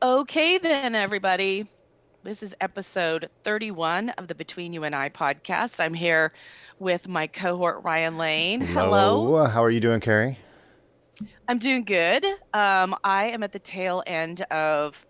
[0.00, 1.66] Okay, then, everybody.
[2.22, 5.80] This is episode 31 of the Between You and I podcast.
[5.80, 6.32] I'm here
[6.78, 8.60] with my cohort, Ryan Lane.
[8.60, 9.24] Hello.
[9.24, 9.44] Hello.
[9.46, 10.38] How are you doing, Carrie?
[11.48, 12.24] I'm doing good.
[12.54, 15.04] Um, I am at the tail end of,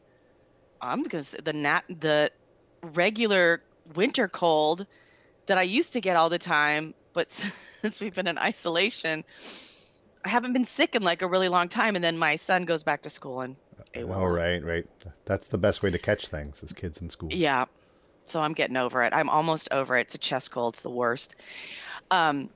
[0.80, 2.30] I'm going to say the nat, the
[2.94, 3.62] regular
[3.94, 4.86] winter cold
[5.44, 9.22] that I used to get all the time, but since we've been in isolation,
[10.24, 11.94] I haven't been sick in like a really long time.
[11.94, 13.54] And then my son goes back to school and
[13.96, 14.86] Oh, right, right.
[15.24, 17.30] That's the best way to catch things as kids in school.
[17.32, 17.66] Yeah.
[18.24, 19.12] So I'm getting over it.
[19.14, 20.02] I'm almost over it.
[20.02, 20.74] It's a chest cold.
[20.74, 21.36] It's the worst.
[22.10, 22.50] Um,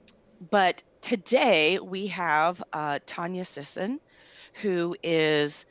[0.51, 4.01] but today we have uh, Tanya Sisson,
[4.55, 5.67] who is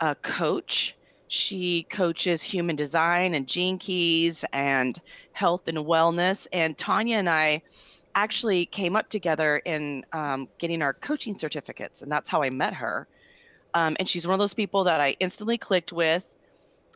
[0.00, 0.96] a coach.
[1.28, 4.98] She coaches human design and gene keys and
[5.32, 6.46] health and wellness.
[6.52, 7.62] And Tanya and I
[8.14, 12.74] actually came up together in um, getting our coaching certificates, and that's how I met
[12.74, 13.08] her.
[13.74, 16.32] Um, and she's one of those people that I instantly clicked with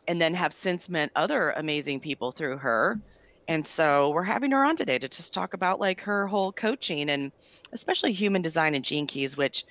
[0.07, 2.99] and then have since met other amazing people through her.
[3.47, 7.09] And so we're having her on today to just talk about like her whole coaching
[7.09, 7.31] and
[7.73, 9.65] especially human design and gene keys, which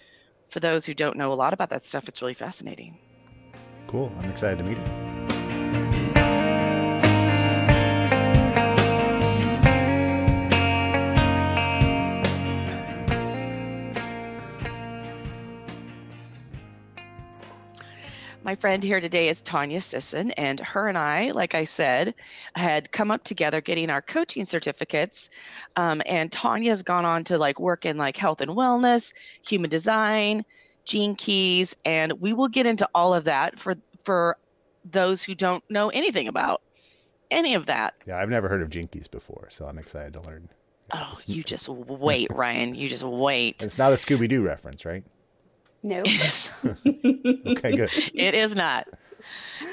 [0.51, 2.99] for those who don't know a lot about that stuff, it's really fascinating.
[3.87, 4.13] Cool.
[4.21, 5.38] I'm excited to meet her.
[18.49, 22.15] My friend here today is Tanya Sisson, and her and I, like I said,
[22.55, 25.29] had come up together getting our coaching certificates.
[25.77, 29.13] Um, and Tanya's gone on to like work in like health and wellness,
[29.47, 30.47] human design,
[30.87, 33.75] gene keys, and we will get into all of that for
[34.07, 34.39] for
[34.83, 36.63] those who don't know anything about
[37.31, 37.97] any of that.
[38.07, 40.49] Yeah, I've never heard of gene keys before, so I'm excited to learn.
[40.95, 42.75] Oh, you just wait, Ryan.
[42.75, 43.63] You just wait.
[43.63, 45.05] It's not a Scooby Doo reference, right?
[45.83, 46.01] No.
[46.87, 47.91] okay, good.
[48.15, 48.89] It is not.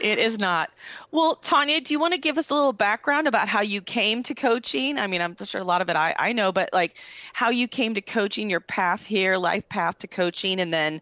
[0.02, 0.72] It is not.
[1.12, 4.24] Well, Tanya, do you want to give us a little background about how you came
[4.24, 4.98] to coaching?
[4.98, 6.98] I mean, I'm sure a lot of it I, I know, but like
[7.34, 11.02] how you came to coaching, your path here, life path to coaching, and then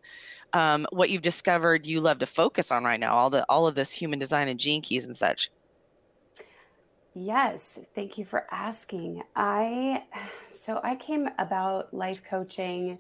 [0.54, 3.76] um, what you've discovered you love to focus on right now, all the all of
[3.76, 5.50] this human design and gene keys and such.
[7.16, 9.24] Yes, thank you for asking.
[9.36, 10.04] I
[10.52, 13.00] so I came about life coaching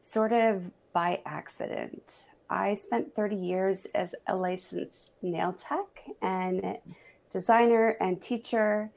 [0.00, 2.30] sort of by accident.
[2.48, 5.86] I spent 30 years as a licensed nail tech
[6.22, 6.78] and
[7.30, 8.90] designer and teacher.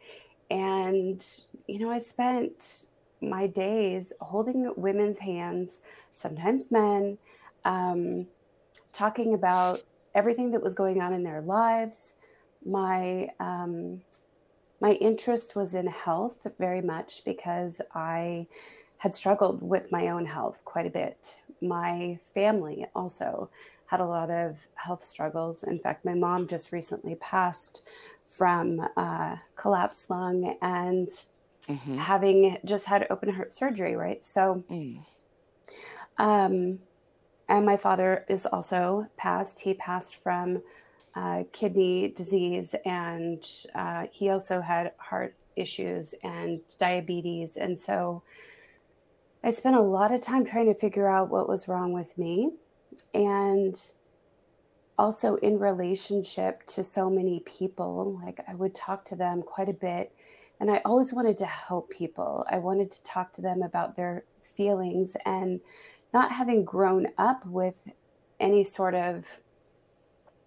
[0.52, 1.25] And,
[1.66, 2.85] you know, I spent
[3.19, 5.81] my days holding women's hands,
[6.13, 7.18] sometimes men,
[7.66, 8.28] um,
[8.94, 9.81] talking about
[10.14, 12.14] everything that was going on in their lives.
[12.64, 14.02] My, um,
[14.81, 18.46] my interest was in health very much because I
[18.97, 23.50] had struggled with my own health quite a bit my family also
[23.88, 25.63] had a lot of health struggles.
[25.63, 27.88] In fact, my mom just recently passed
[28.25, 31.07] from uh, collapsed lung and
[31.67, 31.97] mm-hmm.
[31.97, 34.23] having just had open heart surgery, right?
[34.23, 35.00] So, mm.
[36.17, 36.79] um,
[37.50, 39.59] and my father is also passed.
[39.59, 40.62] He passed from
[41.16, 47.56] uh, kidney disease and uh, he also had heart issues and diabetes.
[47.57, 48.22] And so,
[49.47, 52.52] I spent a lot of time trying to figure out what was wrong with me
[53.13, 53.81] and
[54.97, 58.19] also in relationship to so many people.
[58.22, 60.12] Like I would talk to them quite a bit
[60.59, 62.46] and I always wanted to help people.
[62.50, 65.62] I wanted to talk to them about their feelings and
[66.14, 67.90] not having grown up with
[68.41, 69.25] any sort of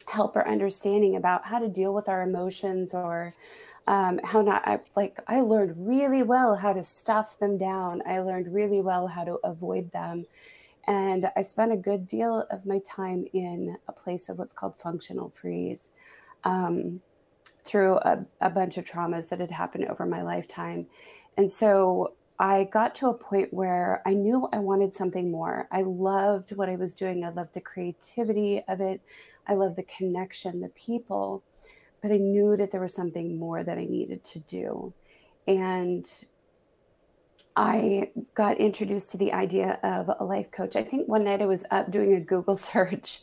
[0.08, 3.32] help or understanding about how to deal with our emotions or
[3.90, 8.02] um, how not I, like I learned really well how to stuff them down.
[8.06, 10.26] I learned really well how to avoid them.
[10.86, 14.76] And I spent a good deal of my time in a place of what's called
[14.76, 15.88] functional freeze
[16.44, 17.00] um,
[17.64, 20.86] through a, a bunch of traumas that had happened over my lifetime.
[21.36, 25.66] And so I got to a point where I knew I wanted something more.
[25.72, 27.24] I loved what I was doing.
[27.24, 29.00] I loved the creativity of it.
[29.48, 31.42] I loved the connection, the people
[32.02, 34.92] but I knew that there was something more that I needed to do.
[35.46, 36.08] And
[37.56, 40.76] I got introduced to the idea of a life coach.
[40.76, 43.22] I think one night I was up doing a Google search,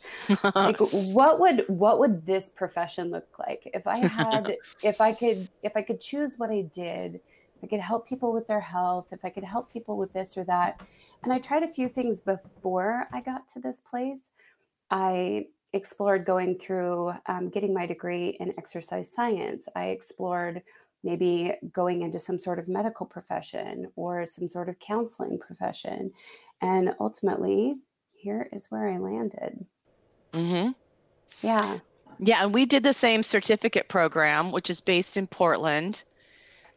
[0.54, 5.48] like what would what would this profession look like if I had if I could
[5.62, 9.06] if I could choose what I did, if I could help people with their health,
[9.12, 10.80] if I could help people with this or that.
[11.22, 14.30] And I tried a few things before I got to this place.
[14.90, 19.68] I explored going through um, getting my degree in exercise science.
[19.76, 20.62] I explored
[21.04, 26.12] maybe going into some sort of medical profession or some sort of counseling profession.
[26.60, 27.76] And ultimately,
[28.12, 29.64] here is where I landed.
[30.32, 30.70] Mm-hmm.
[31.46, 31.78] Yeah.
[32.18, 36.02] Yeah, and we did the same certificate program, which is based in Portland.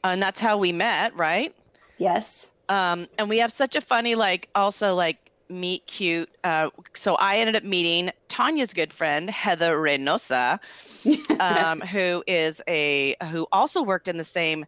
[0.03, 1.55] And that's how we met, right?
[1.97, 2.47] Yes.
[2.69, 6.30] Um, and we have such a funny, like, also like meet cute.
[6.44, 10.59] Uh, so I ended up meeting Tanya's good friend, Heather Reynosa,
[11.39, 14.65] um, who is a, who also worked in the same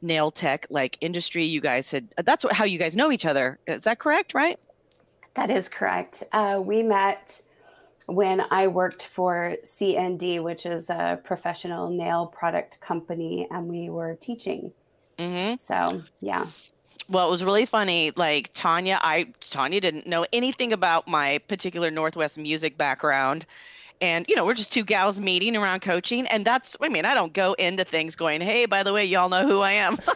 [0.00, 3.58] nail tech like industry you guys had that's what, how you guys know each other
[3.66, 4.60] is that correct right
[5.34, 7.42] that is correct uh, we met
[8.08, 14.14] when I worked for CND, which is a professional nail product company, and we were
[14.14, 14.72] teaching.
[15.18, 15.56] Mm-hmm.
[15.58, 16.46] So, yeah.
[17.08, 18.12] Well, it was really funny.
[18.16, 23.46] Like Tanya, I Tanya didn't know anything about my particular Northwest music background.
[24.00, 27.14] And you know, we're just two gals meeting around coaching, and that's I mean, I
[27.14, 29.96] don't go into things going, "Hey, by the way, y'all know who I am,"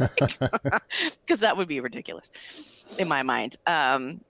[1.27, 3.57] because that would be ridiculous in my mind.
[3.67, 4.21] Um,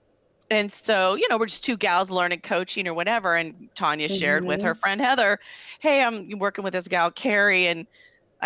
[0.49, 4.15] and so you know we're just two gals learning coaching or whatever and tanya mm-hmm.
[4.15, 4.79] shared with her mm-hmm.
[4.79, 5.39] friend heather
[5.79, 7.87] hey i'm working with this gal carrie and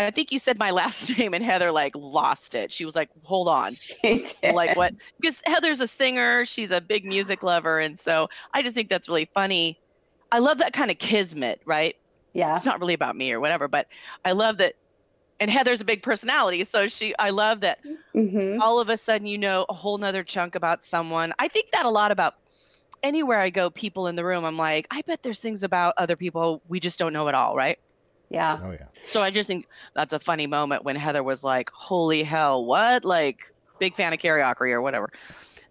[0.06, 2.72] i think you said my last name and heather like lost it.
[2.72, 3.74] She was like hold on.
[4.54, 4.94] Like what?
[5.20, 6.46] Because heather's a singer.
[6.46, 7.80] She's a big music lover.
[7.80, 9.80] And so i just think that's really funny.
[10.32, 11.96] I love that kind of kismet right?
[12.34, 12.56] Yeah.
[12.56, 13.88] It's not really about me or whatever but
[14.26, 14.76] i love that.
[15.40, 16.64] And Heather's a big personality.
[16.64, 17.78] So she, I love that
[18.16, 18.60] mm-hmm.
[18.60, 21.32] all of a sudden you know a whole nother chunk about someone.
[21.38, 22.38] I think that a lot about
[23.04, 26.16] anywhere I go, people in the room, I'm like, I bet there's things about other
[26.16, 27.78] people we just don't know at all, right?
[28.30, 28.60] Yeah.
[28.64, 28.86] Oh, yeah.
[29.08, 33.06] So I just think that's a funny moment when Heather was like, holy hell, what?
[33.06, 35.10] Like, big fan of Karaoke or whatever.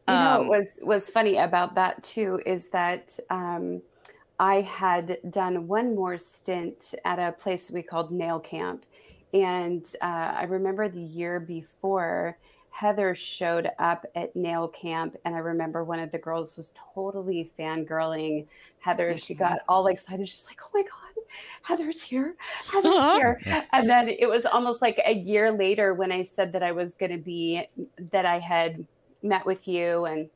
[0.08, 3.82] You know, um, what was was funny about that too is that um,
[4.38, 8.86] I had done one more stint at a place we called Nail Camp,
[9.34, 10.04] and uh,
[10.36, 12.38] I remember the year before,
[12.70, 17.50] Heather showed up at nail camp, and I remember one of the girls was totally
[17.58, 18.46] fangirling
[18.78, 19.16] Heather.
[19.16, 20.28] She got all excited.
[20.28, 21.15] She's like, "Oh my god,
[21.62, 22.36] Heather's here!
[22.72, 23.40] Heather's here!"
[23.72, 26.94] And then it was almost like a year later when I said that I was
[26.94, 27.66] going to be
[28.12, 28.86] that I had
[29.22, 30.28] met with you and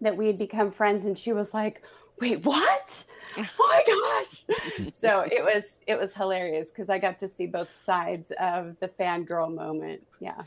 [0.00, 1.82] that we had become friends, and she was like,
[2.20, 3.04] "Wait, what?"
[3.36, 7.68] oh my gosh so it was it was hilarious because i got to see both
[7.84, 10.42] sides of the fangirl moment yeah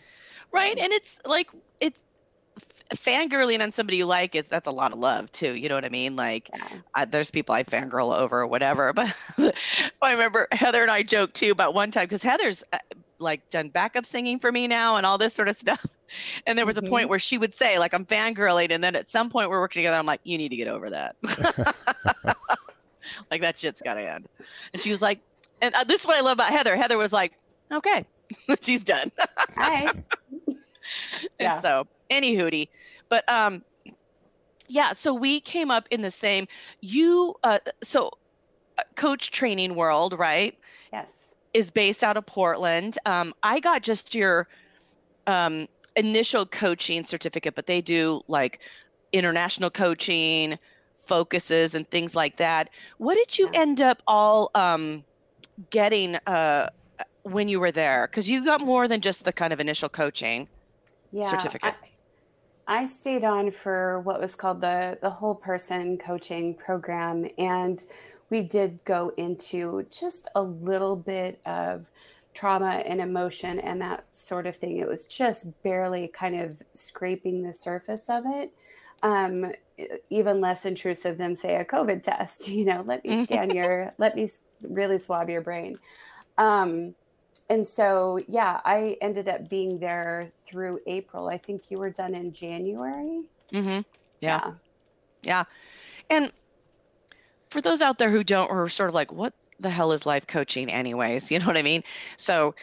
[0.51, 2.01] right and it's like it's
[2.95, 5.85] fangirling on somebody you like is that's a lot of love too you know what
[5.85, 6.67] i mean like yeah.
[6.95, 9.15] I, there's people i fangirl over or whatever but
[10.01, 12.77] i remember heather and i joked too about one time because heather's uh,
[13.19, 15.85] like done backup singing for me now and all this sort of stuff
[16.47, 16.85] and there was mm-hmm.
[16.85, 17.09] a point mm-hmm.
[17.11, 19.97] where she would say like i'm fangirling and then at some point we're working together
[19.97, 21.15] i'm like you need to get over that
[23.31, 24.27] like that shit's got to end.
[24.73, 25.19] And she was like,
[25.61, 26.75] and uh, this is what I love about Heather.
[26.75, 27.33] Heather was like,
[27.71, 28.05] okay,
[28.61, 29.11] she's done.
[29.55, 29.91] Hi.
[30.47, 30.57] and
[31.39, 31.53] yeah.
[31.53, 32.69] so, any hootie,
[33.09, 33.63] but um,
[34.67, 34.93] yeah.
[34.93, 36.47] So we came up in the same.
[36.81, 38.11] You uh, so,
[38.77, 40.57] uh, coach training world, right?
[40.91, 41.33] Yes.
[41.53, 42.97] Is based out of Portland.
[43.05, 44.47] Um, I got just your
[45.25, 48.59] um initial coaching certificate, but they do like
[49.13, 50.57] international coaching
[51.07, 52.69] focuses and things like that.
[52.97, 55.03] What did you end up all um,
[55.69, 56.69] getting uh,
[57.23, 58.07] when you were there?
[58.07, 60.47] Because you got more than just the kind of initial coaching
[61.11, 61.73] yeah, certificate.
[61.81, 61.87] I,
[62.67, 67.83] I stayed on for what was called the the whole person coaching program, and
[68.29, 71.89] we did go into just a little bit of
[72.33, 74.77] trauma and emotion and that sort of thing.
[74.77, 78.53] It was just barely kind of scraping the surface of it
[79.03, 79.51] um,
[80.09, 82.47] even less intrusive than say a COVID test.
[82.57, 84.27] You know, let me scan your, let me
[84.67, 85.77] really swab your brain.
[86.37, 86.95] Um,
[87.49, 91.27] and so, yeah, I ended up being there through April.
[91.27, 93.23] I think you were done in January.
[93.51, 93.67] Mm-hmm.
[93.69, 93.81] Yeah.
[94.21, 94.51] yeah.
[95.23, 95.43] Yeah.
[96.09, 96.31] And
[97.49, 100.27] for those out there who don't, or sort of like, what the hell is life
[100.27, 101.31] coaching, anyways?
[101.31, 101.83] You know what I mean?
[102.17, 102.55] So,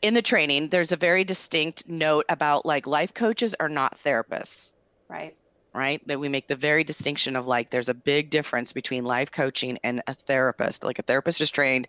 [0.00, 4.70] in the training, there's a very distinct note about like life coaches are not therapists.
[5.08, 5.34] Right
[5.74, 6.06] right?
[6.06, 9.78] That we make the very distinction of like there's a big difference between life coaching
[9.82, 10.84] and a therapist.
[10.84, 11.88] Like a therapist is trained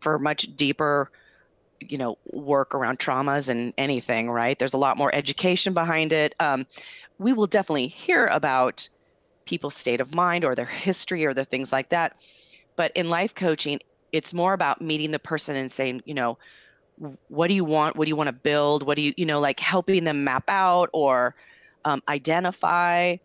[0.00, 1.10] for much deeper
[1.88, 4.58] you know work around traumas and anything right?
[4.58, 6.34] There's a lot more education behind it.
[6.40, 6.66] Um,
[7.18, 8.88] we will definitely hear about
[9.44, 12.16] people's state of mind or their history or the things like that.
[12.76, 13.80] But in life coaching
[14.12, 16.38] it's more about meeting the person and saying you know
[17.28, 17.96] what do you want?
[17.96, 18.86] What do you want to build?
[18.86, 21.34] What do you you know like helping them map out or
[21.84, 23.16] um, identify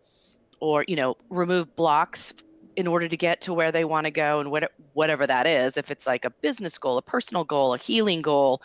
[0.60, 2.34] or you know remove blocks
[2.78, 5.76] in order to get to where they want to go and what, whatever that is
[5.78, 8.62] if it's like a business goal a personal goal a healing goal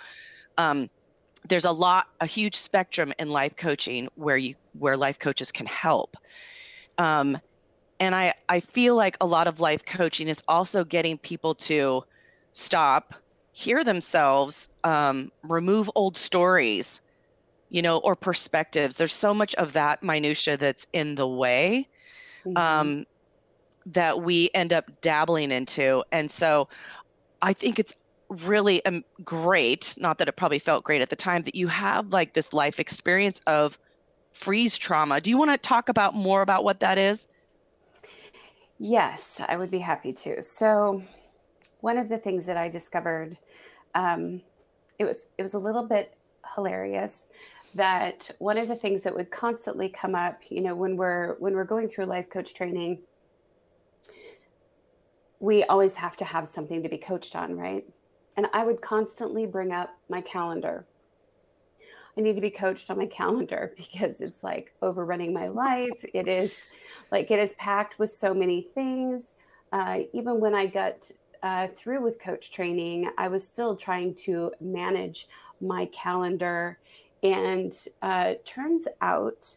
[0.59, 0.89] um,
[1.49, 5.67] there's a lot a huge spectrum in life coaching where you where life coaches can
[5.67, 6.17] help
[6.99, 7.37] um,
[7.99, 12.05] and i i feel like a lot of life coaching is also getting people to
[12.53, 13.15] stop,
[13.53, 17.01] hear themselves, um, remove old stories,
[17.71, 18.97] you know, or perspectives.
[18.97, 21.89] There's so much of that minutia that's in the way
[22.45, 22.57] mm-hmm.
[22.57, 23.07] um,
[23.87, 26.05] that we end up dabbling into.
[26.13, 26.69] And so
[27.41, 27.95] I think it's
[28.29, 32.13] really um, great, not that it probably felt great at the time, that you have
[32.13, 33.79] like this life experience of
[34.33, 35.21] freeze trauma.
[35.21, 37.29] Do you want to talk about more about what that is?
[38.79, 40.43] Yes, I would be happy to.
[40.43, 41.03] So,
[41.81, 43.37] one of the things that I discovered,
[43.95, 44.41] um,
[44.99, 46.17] it was it was a little bit
[46.55, 47.27] hilarious
[47.75, 51.55] that one of the things that would constantly come up, you know, when we're when
[51.55, 52.99] we're going through life coach training,
[55.43, 57.85] we always have to have something to be coached on, right?
[58.37, 60.87] And I would constantly bring up my calendar.
[62.17, 66.05] I need to be coached on my calendar because it's like overrunning my life.
[66.15, 66.57] It is
[67.11, 69.33] like it is packed with so many things.
[69.73, 71.11] Uh, even when I got
[71.43, 75.27] uh, through with coach training, I was still trying to manage
[75.61, 76.79] my calendar.
[77.25, 79.53] And uh, turns out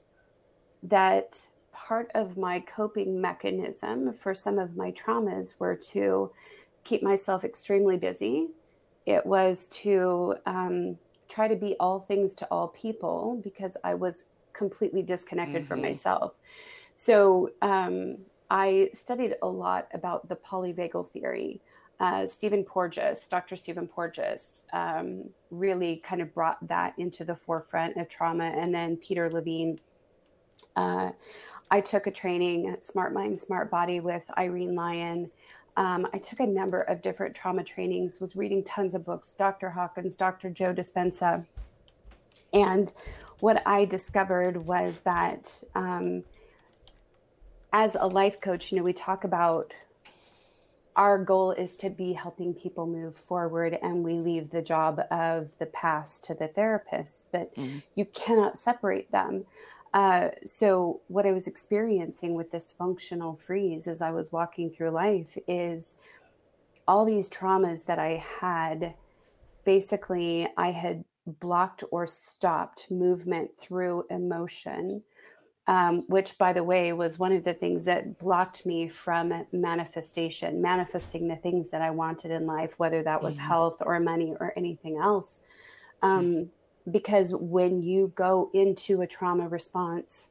[0.82, 6.32] that part of my coping mechanism for some of my traumas were to
[6.84, 8.48] keep myself extremely busy.
[9.06, 14.24] It was to um, try to be all things to all people because I was
[14.54, 15.68] completely disconnected mm-hmm.
[15.68, 16.36] from myself.
[16.96, 18.18] So um,
[18.50, 21.62] I studied a lot about the polyvagal theory.
[22.00, 23.56] Uh, Stephen Porges, Dr.
[23.56, 28.46] Stephen Porges, um, really kind of brought that into the forefront of trauma.
[28.46, 29.80] And then Peter Levine.
[30.76, 31.12] Uh,
[31.72, 35.32] I took a training, Smart Mind, Smart Body, with Irene Lyon.
[35.78, 39.70] Um, I took a number of different trauma trainings, was reading tons of books, Dr.
[39.70, 40.50] Hawkins, Dr.
[40.50, 41.46] Joe Dispenza.
[42.54, 42.94] And
[43.40, 46.24] what I discovered was that um,
[47.74, 49.74] as a life coach, you know, we talk about
[50.96, 55.58] our goal is to be helping people move forward and we leave the job of
[55.60, 57.80] the past to the therapist, but mm-hmm.
[57.96, 59.46] you cannot separate them.
[59.96, 64.90] Uh, so, what I was experiencing with this functional freeze as I was walking through
[64.90, 65.96] life is
[66.86, 68.94] all these traumas that I had.
[69.64, 75.02] Basically, I had blocked or stopped movement through emotion,
[75.68, 80.62] um, which, by the way, was one of the things that blocked me from manifestation,
[80.62, 83.48] manifesting the things that I wanted in life, whether that was mm-hmm.
[83.48, 85.40] health or money or anything else.
[86.02, 86.50] Um,
[86.92, 90.30] because when you go into a trauma response,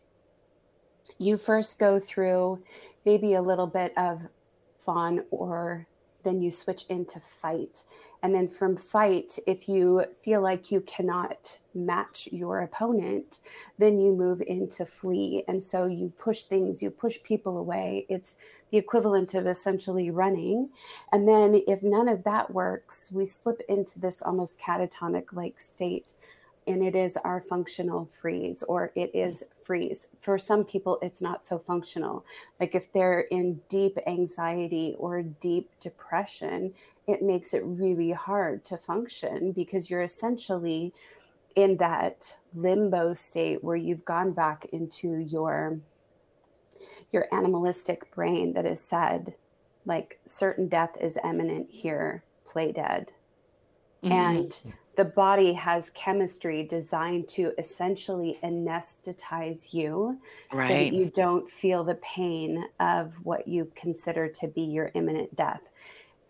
[1.18, 2.62] you first go through
[3.04, 4.22] maybe a little bit of
[4.78, 5.86] fawn or
[6.24, 7.84] then you switch into fight.
[8.22, 13.40] And then from fight, if you feel like you cannot match your opponent,
[13.78, 15.44] then you move into flee.
[15.46, 18.06] And so you push things, you push people away.
[18.08, 18.36] It's
[18.70, 20.70] the equivalent of essentially running.
[21.12, 26.14] And then if none of that works, we slip into this almost catatonic like state
[26.66, 30.08] and it is our functional freeze or it is freeze.
[30.20, 32.24] For some people, it's not so functional.
[32.60, 36.72] Like if they're in deep anxiety or deep depression,
[37.06, 40.92] it makes it really hard to function because you're essentially
[41.56, 45.78] in that limbo state where you've gone back into your
[47.12, 49.34] your animalistic brain that has said
[49.86, 53.12] like certain death is imminent here play dead
[54.02, 54.12] mm-hmm.
[54.12, 60.18] and the body has chemistry designed to essentially anesthetize you
[60.52, 60.68] right.
[60.68, 65.34] so that you don't feel the pain of what you consider to be your imminent
[65.34, 65.68] death.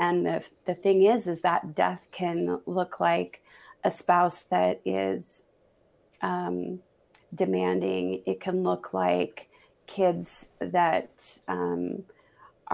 [0.01, 3.43] And the, the thing is, is that death can look like
[3.85, 5.43] a spouse that is
[6.23, 6.81] um,
[7.35, 8.23] demanding.
[8.27, 9.49] It can look like
[9.87, 12.03] kids that um,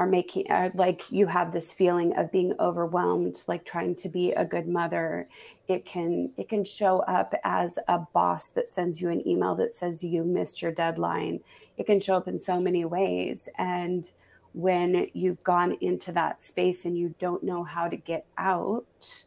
[0.00, 4.33] are making are like you have this feeling of being overwhelmed like trying to be
[4.33, 5.28] a good mother
[5.69, 9.75] it can it can show up as a boss that sends you an email that
[9.75, 11.38] says you missed your deadline
[11.76, 14.12] it can show up in so many ways and
[14.54, 19.26] when you've gone into that space and you don't know how to get out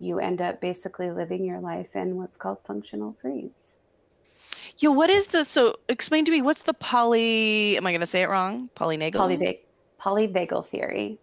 [0.00, 3.76] you end up basically living your life in what's called functional freeze
[4.78, 8.22] yeah, what is the so explain to me what's the poly am I gonna say
[8.22, 8.68] it wrong?
[8.74, 9.12] Polynagal?
[9.12, 9.63] Polyvagal
[10.04, 11.18] polyvagal theory.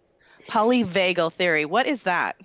[0.49, 1.65] Polyvagal theory.
[1.65, 2.35] What is that?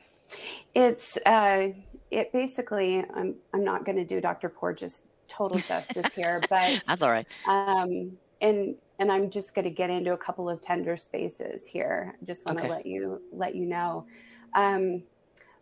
[0.74, 1.68] It's uh,
[2.10, 3.04] it basically.
[3.14, 4.48] I'm I'm not going to do Dr.
[4.48, 7.26] Porges total justice here, but that's all right.
[7.46, 12.14] Um, and and I'm just going to get into a couple of tender spaces here.
[12.20, 12.72] I just want to okay.
[12.72, 14.06] let you let you know.
[14.54, 15.02] Um,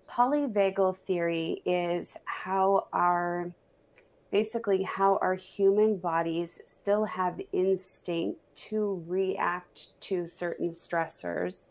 [0.08, 3.52] polyvagal theory is how our
[4.34, 11.68] basically how our human bodies still have instinct to react to certain stressors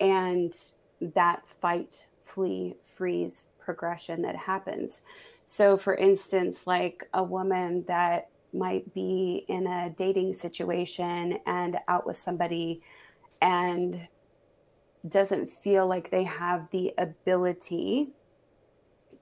[0.00, 0.72] and
[1.14, 5.04] that fight, flee, freeze progression that happens.
[5.46, 12.08] So, for instance, like a woman that might be in a dating situation and out
[12.08, 12.82] with somebody
[13.40, 14.08] and
[15.08, 18.08] doesn't feel like they have the ability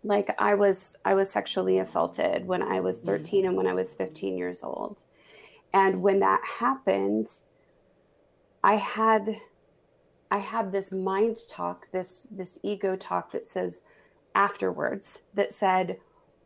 [0.05, 3.07] like i was i was sexually assaulted when i was mm.
[3.07, 5.03] 13 and when i was 15 years old.
[5.75, 7.31] And when that happened
[8.65, 9.37] i had
[10.31, 13.81] i had this mind talk this this ego talk that says
[14.35, 15.99] afterwards that said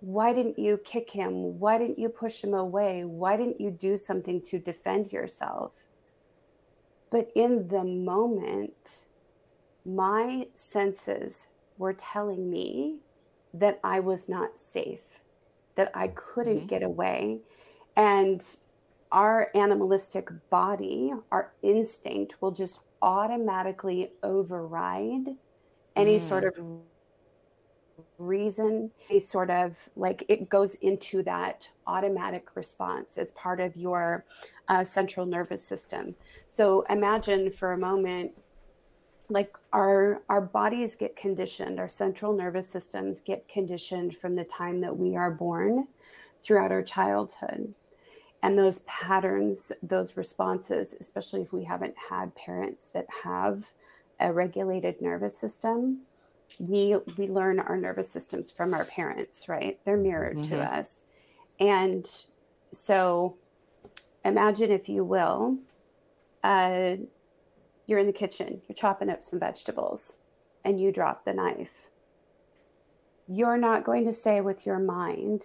[0.02, 1.60] why didn't you kick him?
[1.60, 3.04] Why didn't you push him away?
[3.04, 5.86] Why didn't you do something to defend yourself?
[7.10, 9.06] But in the moment
[9.84, 12.96] my senses were telling me
[13.54, 15.20] that I was not safe,
[15.74, 16.66] that I couldn't mm-hmm.
[16.66, 17.38] get away.
[17.96, 18.44] And
[19.10, 25.36] our animalistic body, our instinct will just automatically override
[25.96, 26.20] any mm.
[26.20, 26.54] sort of
[28.18, 34.24] reason, a sort of like it goes into that automatic response as part of your
[34.68, 36.14] uh, central nervous system.
[36.46, 38.32] So imagine for a moment
[39.32, 44.80] like our our bodies get conditioned our central nervous systems get conditioned from the time
[44.80, 45.86] that we are born
[46.42, 47.72] throughout our childhood.
[48.42, 53.66] And those patterns those responses especially if we haven't had parents that have
[54.20, 56.02] a regulated nervous system
[56.58, 59.78] we we learn our nervous systems from our parents right?
[59.84, 60.54] They're mirrored mm-hmm.
[60.54, 61.04] to us.
[61.58, 62.06] And
[62.72, 63.36] so
[64.24, 65.56] imagine if you will
[66.42, 66.96] uh,
[67.86, 70.18] you're in the kitchen, you're chopping up some vegetables,
[70.64, 71.88] and you drop the knife.
[73.28, 75.44] You're not going to say with your mind,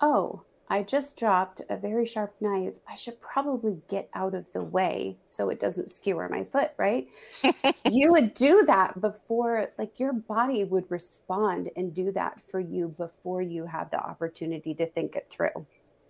[0.00, 2.74] Oh, I just dropped a very sharp knife.
[2.86, 7.08] I should probably get out of the way so it doesn't skewer my foot, right?
[7.90, 12.88] you would do that before, like your body would respond and do that for you
[12.98, 15.66] before you had the opportunity to think it through.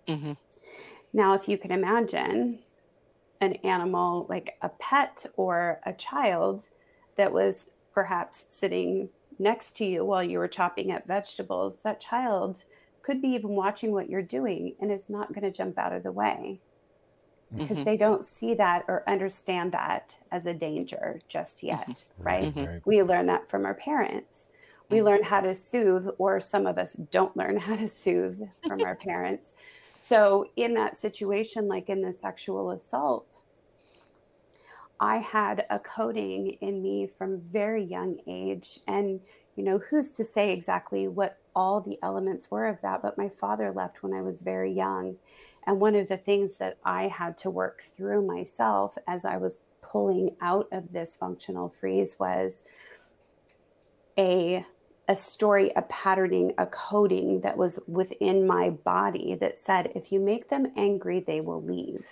[0.07, 0.33] Mm-hmm.
[1.13, 2.59] Now, if you can imagine,
[3.41, 6.69] an animal like a pet or a child
[7.15, 12.65] that was perhaps sitting next to you while you were chopping up vegetables, that child
[13.01, 16.03] could be even watching what you're doing and is not going to jump out of
[16.03, 16.59] the way
[17.57, 17.85] because mm-hmm.
[17.85, 21.67] they don't see that or understand that as a danger just mm-hmm.
[21.67, 22.23] yet, mm-hmm.
[22.23, 22.55] right?
[22.55, 22.77] Mm-hmm.
[22.85, 24.49] We learn that from our parents.
[24.89, 25.05] We mm-hmm.
[25.07, 28.95] learn how to soothe, or some of us don't learn how to soothe from our
[28.95, 29.55] parents.
[30.01, 33.41] So, in that situation, like in the sexual assault,
[34.97, 38.79] I had a coding in me from very young age.
[38.87, 39.19] And,
[39.57, 43.01] you know, who's to say exactly what all the elements were of that?
[43.01, 45.17] But my father left when I was very young.
[45.67, 49.59] And one of the things that I had to work through myself as I was
[49.81, 52.63] pulling out of this functional freeze was
[54.17, 54.65] a
[55.09, 60.19] a story, a patterning, a coding that was within my body that said, if you
[60.19, 62.07] make them angry, they will leave.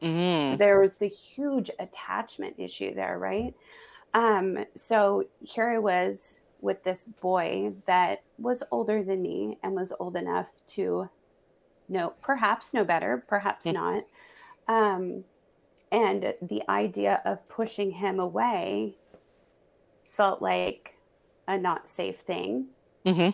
[0.00, 0.52] Mm-hmm.
[0.52, 3.54] So there was the huge attachment issue there, right?
[4.14, 9.92] Um, so here I was with this boy that was older than me and was
[10.00, 11.10] old enough to
[11.90, 13.76] know, perhaps know better, perhaps mm-hmm.
[13.76, 14.04] not.
[14.66, 15.24] Um,
[15.92, 18.96] and the idea of pushing him away
[20.04, 20.97] felt like
[21.48, 22.66] a not safe thing.
[23.04, 23.30] Mm-hmm.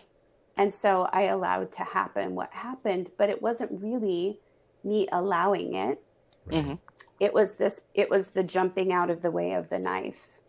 [0.57, 4.39] And so I allowed to happen what happened, but it wasn't really
[4.83, 6.01] me allowing it.
[6.49, 6.75] Mm-hmm.
[7.19, 10.39] It was this, it was the jumping out of the way of the knife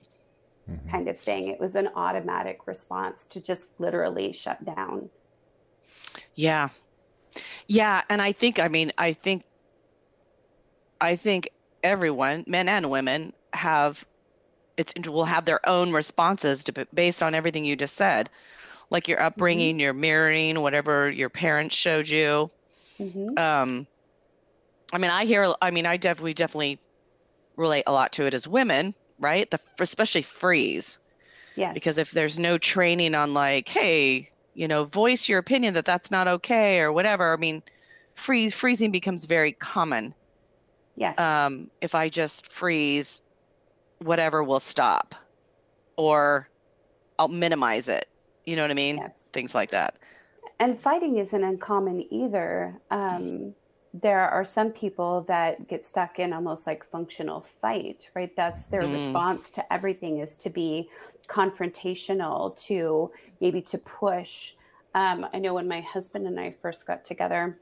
[0.70, 0.88] mm-hmm.
[0.88, 1.48] kind of thing.
[1.48, 5.10] It was an automatic response to just literally shut down.
[6.34, 6.68] Yeah.
[7.66, 8.02] Yeah.
[8.08, 9.42] And I think, I mean, I think,
[11.00, 11.50] I think
[11.82, 14.06] everyone, men and women, have
[14.76, 18.30] it's will have their own responses to based on everything you just said
[18.90, 19.26] like your mm-hmm.
[19.26, 19.80] upbringing mm-hmm.
[19.80, 22.50] your mirroring whatever your parents showed you
[22.98, 23.38] mm-hmm.
[23.38, 23.86] um
[24.92, 26.78] i mean i hear i mean i definitely definitely
[27.56, 30.98] relate a lot to it as women right the especially freeze
[31.56, 35.84] yes because if there's no training on like hey you know voice your opinion that
[35.84, 37.62] that's not okay or whatever i mean
[38.14, 40.14] freeze freezing becomes very common
[40.96, 43.22] yes um if i just freeze
[43.98, 45.14] whatever will stop
[45.96, 46.48] or
[47.18, 48.08] I'll minimize it.
[48.44, 48.96] You know what I mean?
[48.96, 49.28] Yes.
[49.32, 49.98] Things like that.
[50.58, 52.80] And fighting isn't uncommon either.
[52.90, 53.54] Um,
[53.92, 58.34] there are some people that get stuck in almost like functional fight, right?
[58.36, 58.92] That's their mm.
[58.92, 60.88] response to everything is to be
[61.28, 64.54] confrontational, to maybe to push.
[64.94, 67.58] Um, I know when my husband and I first got together,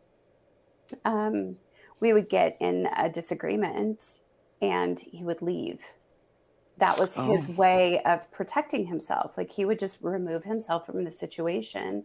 [1.04, 1.56] um,
[2.00, 4.18] we would get in a disagreement
[4.60, 5.84] and he would leave
[6.78, 7.36] that was oh.
[7.36, 7.52] his oh.
[7.52, 9.36] way of protecting himself.
[9.36, 12.04] Like he would just remove himself from the situation.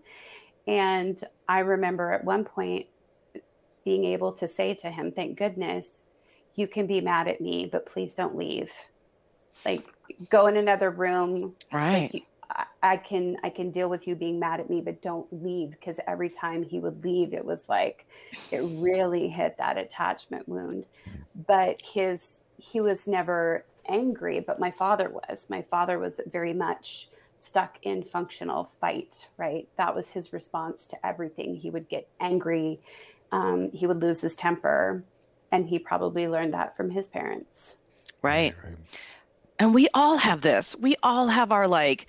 [0.68, 2.86] And I remember at one point
[3.84, 6.04] being able to say to him, Thank goodness
[6.56, 8.72] you can be mad at me, but please don't leave.
[9.66, 9.86] Like
[10.30, 11.56] go in another room.
[11.72, 12.10] Right.
[12.14, 12.26] Like,
[12.82, 16.00] I can I can deal with you being mad at me, but don't leave because
[16.08, 18.08] every time he would leave, it was like
[18.52, 20.86] it really hit that attachment wound.
[21.48, 25.46] But his he was never angry, but my father was.
[25.50, 29.68] My father was very much stuck in functional fight, right?
[29.78, 31.56] That was his response to everything.
[31.56, 32.80] He would get angry,
[33.32, 35.04] um, he would lose his temper,
[35.52, 37.78] and he probably learned that from his parents.
[38.22, 38.56] Right.
[38.64, 38.76] right.
[39.60, 40.76] And we all have this.
[40.76, 42.08] We all have our like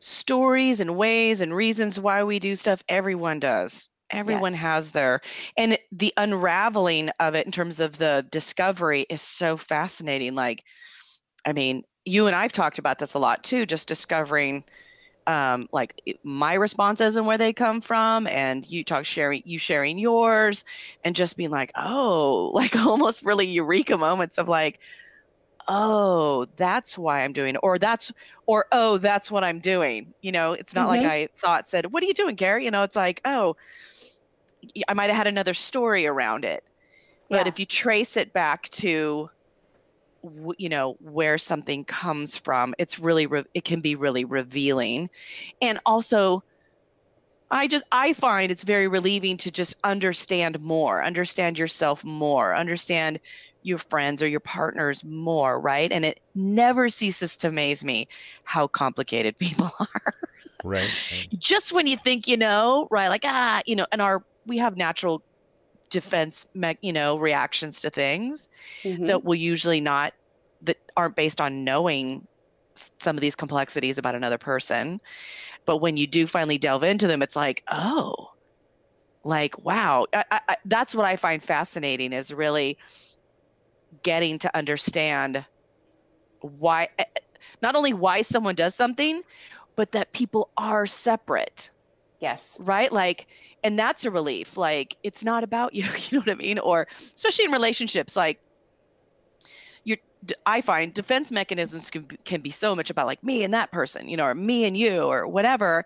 [0.00, 2.82] stories and ways and reasons why we do stuff.
[2.88, 3.88] Everyone does.
[4.10, 4.60] Everyone yes.
[4.60, 5.22] has their,
[5.56, 10.34] and the unraveling of it in terms of the discovery is so fascinating.
[10.34, 10.64] Like,
[11.44, 14.64] I mean, you and I've talked about this a lot too, just discovering
[15.26, 19.98] um like my responses and where they come from and you talk sharing you sharing
[19.98, 20.64] yours
[21.04, 24.80] and just being like oh like almost really eureka moments of like
[25.68, 28.12] oh that's why i'm doing it or that's
[28.46, 31.04] or oh that's what i'm doing you know it's not mm-hmm.
[31.04, 33.54] like i thought said what are you doing gary you know it's like oh
[34.88, 36.64] i might have had another story around it
[37.30, 37.48] but yeah.
[37.48, 39.30] if you trace it back to
[40.58, 45.10] you know where something comes from it's really re- it can be really revealing.
[45.60, 46.42] And also
[47.50, 53.20] i just i find it's very relieving to just understand more understand yourself more understand
[53.62, 55.92] your friends or your partners more right?
[55.92, 58.08] And it never ceases to amaze me
[58.44, 60.14] how complicated people are.
[60.64, 61.28] Right, right.
[61.38, 64.76] just when you think you know right like ah you know and our we have
[64.76, 65.22] natural
[65.92, 68.48] defense me- you know reactions to things
[68.82, 69.04] mm-hmm.
[69.04, 70.14] that will usually not
[70.62, 72.26] that aren't based on knowing
[72.74, 74.98] some of these complexities about another person.
[75.66, 78.30] But when you do finally delve into them it's like oh
[79.24, 80.06] like wow.
[80.12, 82.76] I, I, that's what i find fascinating is really
[84.02, 85.44] getting to understand
[86.40, 87.04] why eh,
[87.60, 89.22] not only why someone does something
[89.76, 91.70] but that people are separate
[92.22, 92.56] yes.
[92.60, 92.90] Right?
[92.90, 93.26] Like
[93.62, 94.56] and that's a relief.
[94.56, 96.58] Like it's not about you you know what i mean?
[96.58, 98.40] Or especially in relationships like
[99.84, 99.98] you're
[100.46, 104.08] i find defense mechanisms can, can be so much about like me and that person
[104.08, 105.84] you know or me and you or whatever.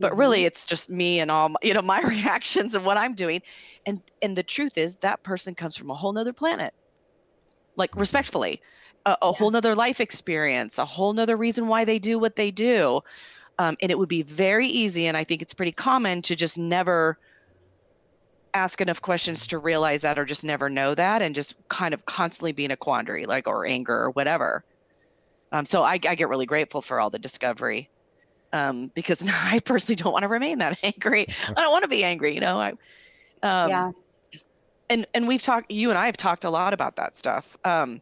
[0.00, 0.46] But really mm-hmm.
[0.46, 3.40] it's just me and all my, you know my reactions and what i'm doing.
[3.86, 6.74] And and the truth is that person comes from a whole nother planet.
[7.76, 8.60] Like respectfully.
[9.06, 9.32] A, a yeah.
[9.32, 13.00] whole nother life experience a whole nother reason why they do what they do
[13.60, 16.58] um, and it would be very easy and i think it's pretty common to just
[16.58, 17.18] never
[18.54, 22.06] ask enough questions to realize that or just never know that and just kind of
[22.06, 24.64] constantly be in a quandary like or anger or whatever.
[25.52, 27.88] Um, so I, I, get really grateful for all the discovery
[28.52, 31.26] um, because i personally don't want to remain that angry.
[31.48, 32.70] I don't want to be angry you know I,
[33.42, 33.90] um, yeah.
[34.88, 37.56] and and we've talked you and i have talked a lot about that stuff.
[37.64, 38.00] Um,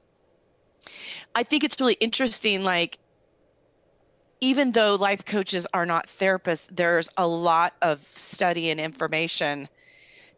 [1.35, 2.99] i think it's really interesting like
[4.41, 9.69] even though life coaches are not therapists there's a lot of study and information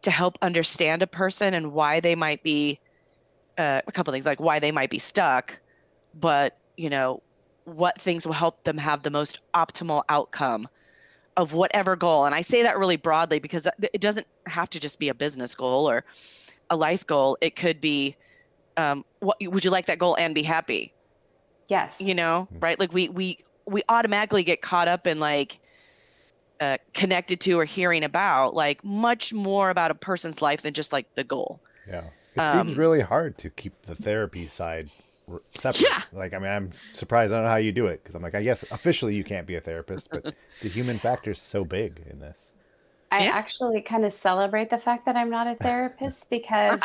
[0.01, 2.79] to help understand a person and why they might be
[3.57, 5.59] uh, a couple things like why they might be stuck
[6.19, 7.21] but you know
[7.65, 10.67] what things will help them have the most optimal outcome
[11.37, 12.25] of whatever goal.
[12.25, 15.55] And i say that really broadly because it doesn't have to just be a business
[15.55, 16.03] goal or
[16.69, 17.37] a life goal.
[17.41, 18.15] It could be
[18.77, 20.93] um, what would you like that goal and be happy?
[21.67, 21.99] Yes.
[21.99, 22.79] You know right?
[22.79, 23.37] Like we we
[23.71, 25.59] we automatically get caught up in like
[26.59, 30.93] uh, connected to or hearing about like much more about a person's life than just
[30.93, 31.59] like the goal.
[31.87, 32.03] Yeah.
[32.35, 34.89] It um, seems really hard to keep the therapy side
[35.51, 35.83] separate.
[35.89, 36.01] Yeah.
[36.11, 37.31] like i mean i'm surprised.
[37.33, 39.47] I don't know how you do it because i'm like i guess officially you can't
[39.47, 42.51] be a therapist but the human factor is so big in this.
[43.11, 43.31] I yeah.
[43.31, 46.81] actually kind of celebrate the fact that i'm not a therapist because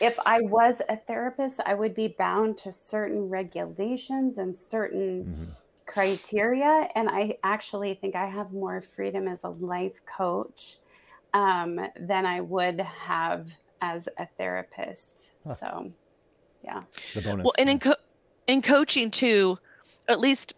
[0.00, 5.50] if i was a therapist i would be bound to certain regulations and certain mm-hmm
[5.86, 6.88] criteria.
[6.94, 10.76] And I actually think I have more freedom as a life coach
[11.32, 13.48] um, than I would have
[13.80, 15.20] as a therapist.
[15.46, 15.54] Huh.
[15.54, 15.92] So,
[16.62, 16.82] yeah.
[17.14, 17.44] The bonus.
[17.44, 17.96] Well, and in, co-
[18.46, 19.58] in coaching too,
[20.08, 20.54] at least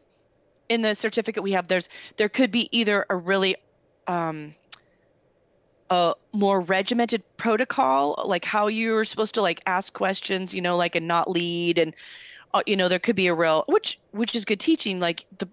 [0.69, 3.57] in the certificate we have, there's there could be either a really
[4.07, 4.55] um,
[5.91, 10.95] a more regimented protocol, like how you're supposed to like ask questions, you know, like
[10.97, 11.95] and not lead and
[12.66, 15.49] you know there could be a real which which is good teaching like the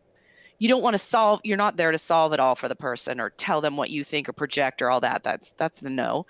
[0.59, 3.19] you don't want to solve you're not there to solve it all for the person
[3.19, 6.25] or tell them what you think or project or all that that's that's a no.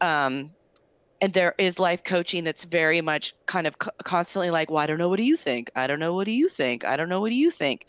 [0.00, 0.50] Um
[1.22, 4.98] and there is life coaching that's very much kind of constantly like well i don't
[4.98, 5.70] know what do you think?
[5.74, 6.84] I don't know what do you think?
[6.84, 7.86] I don't know what do you think?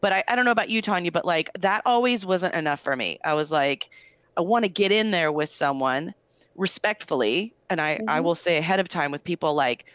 [0.00, 2.96] But I, I don't know about you tanya but like that always wasn't enough for
[2.96, 3.18] me.
[3.24, 3.90] I was like
[4.36, 6.14] i want to get in there with someone
[6.56, 8.08] respectfully and i mm-hmm.
[8.08, 9.86] i will say ahead of time with people like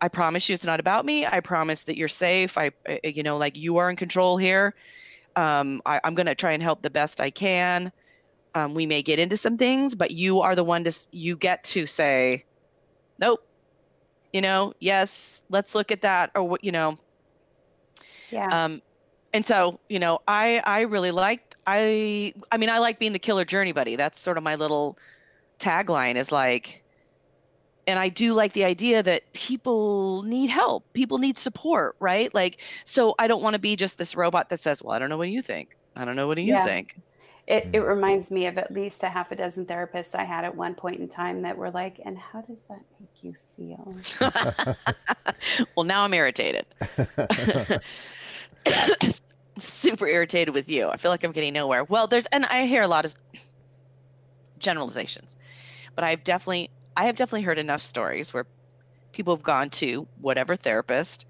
[0.00, 1.26] i promise you it's not about me.
[1.26, 2.56] I promise that you're safe.
[2.58, 2.70] I
[3.04, 4.74] you know like you are in control here.
[5.36, 7.92] Um, I, i'm going to try and help the best i can.
[8.54, 11.62] Um, we may get into some things but you are the one to you get
[11.64, 12.44] to say
[13.18, 13.40] nope.
[14.32, 16.98] You know yes let's look at that or what you know.
[18.30, 18.48] Yeah.
[18.48, 18.82] Um
[19.32, 23.18] and so you know i i really like i i mean i like being the
[23.18, 23.96] killer journey buddy.
[23.96, 24.98] That's sort of my little
[25.58, 26.82] tagline is like
[27.88, 32.60] and i do like the idea that people need help people need support right like
[32.84, 35.18] so i don't want to be just this robot that says well i don't know
[35.18, 36.64] what you think i don't know what do you yeah.
[36.64, 36.96] think
[37.48, 37.88] it, it mm.
[37.88, 41.00] reminds me of at least a half a dozen therapists I had at one point
[41.00, 43.96] in time that were like, and how does that make you feel?
[45.74, 46.66] well, now I'm irritated.
[49.58, 50.88] Super irritated with you.
[50.88, 51.84] I feel like I'm getting nowhere.
[51.84, 53.16] Well, there's, and I hear a lot of
[54.58, 55.34] generalizations,
[55.94, 58.44] but I've definitely, I have definitely heard enough stories where
[59.12, 61.26] people have gone to whatever therapist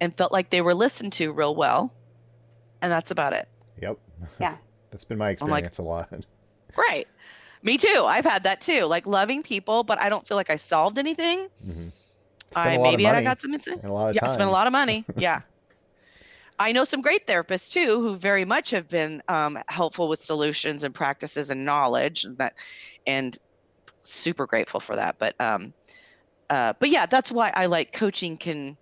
[0.00, 1.92] and felt like they were listened to real well.
[2.80, 3.46] And that's about it.
[3.82, 3.98] Yep.
[4.40, 4.56] Yeah.
[4.90, 6.12] That's been my experience like, a lot.
[6.76, 7.06] Right.
[7.62, 8.04] Me too.
[8.06, 8.84] I've had that too.
[8.86, 11.48] Like loving people, but I don't feel like I solved anything.
[11.64, 11.88] Mm-hmm.
[12.56, 13.84] I maybe I got some insight.
[13.84, 14.32] A lot of yeah, time.
[14.32, 15.04] spent a lot of money.
[15.16, 15.42] Yeah.
[16.58, 20.82] I know some great therapists too who very much have been um, helpful with solutions
[20.82, 22.54] and practices and knowledge and that,
[23.06, 23.38] and
[24.12, 25.18] super grateful for that.
[25.18, 25.72] But um,
[26.48, 28.36] uh, but yeah, that's why I like coaching.
[28.36, 28.76] Can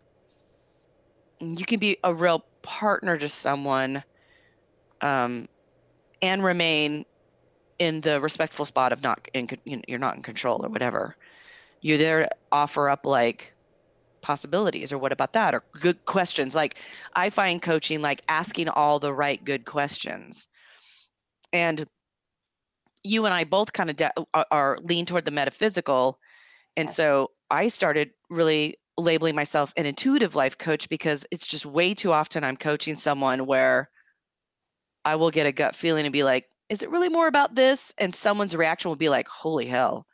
[1.40, 4.02] you can be a real partner to someone,
[5.00, 5.48] um,
[6.22, 7.04] and remain
[7.78, 11.16] in the respectful spot of not in you're not in control or whatever.
[11.80, 13.54] You're there to offer up like
[14.20, 16.54] possibilities or what about that or good questions.
[16.54, 16.76] Like
[17.14, 20.48] I find coaching like asking all the right good questions.
[21.52, 21.86] And
[23.08, 26.18] you and I both kind of de- uh, are, are lean toward the metaphysical.
[26.76, 26.96] And yes.
[26.96, 32.12] so I started really labeling myself an intuitive life coach because it's just way too
[32.12, 33.88] often I'm coaching someone where
[35.04, 37.94] I will get a gut feeling and be like, is it really more about this?
[37.98, 40.06] And someone's reaction will be like, holy hell.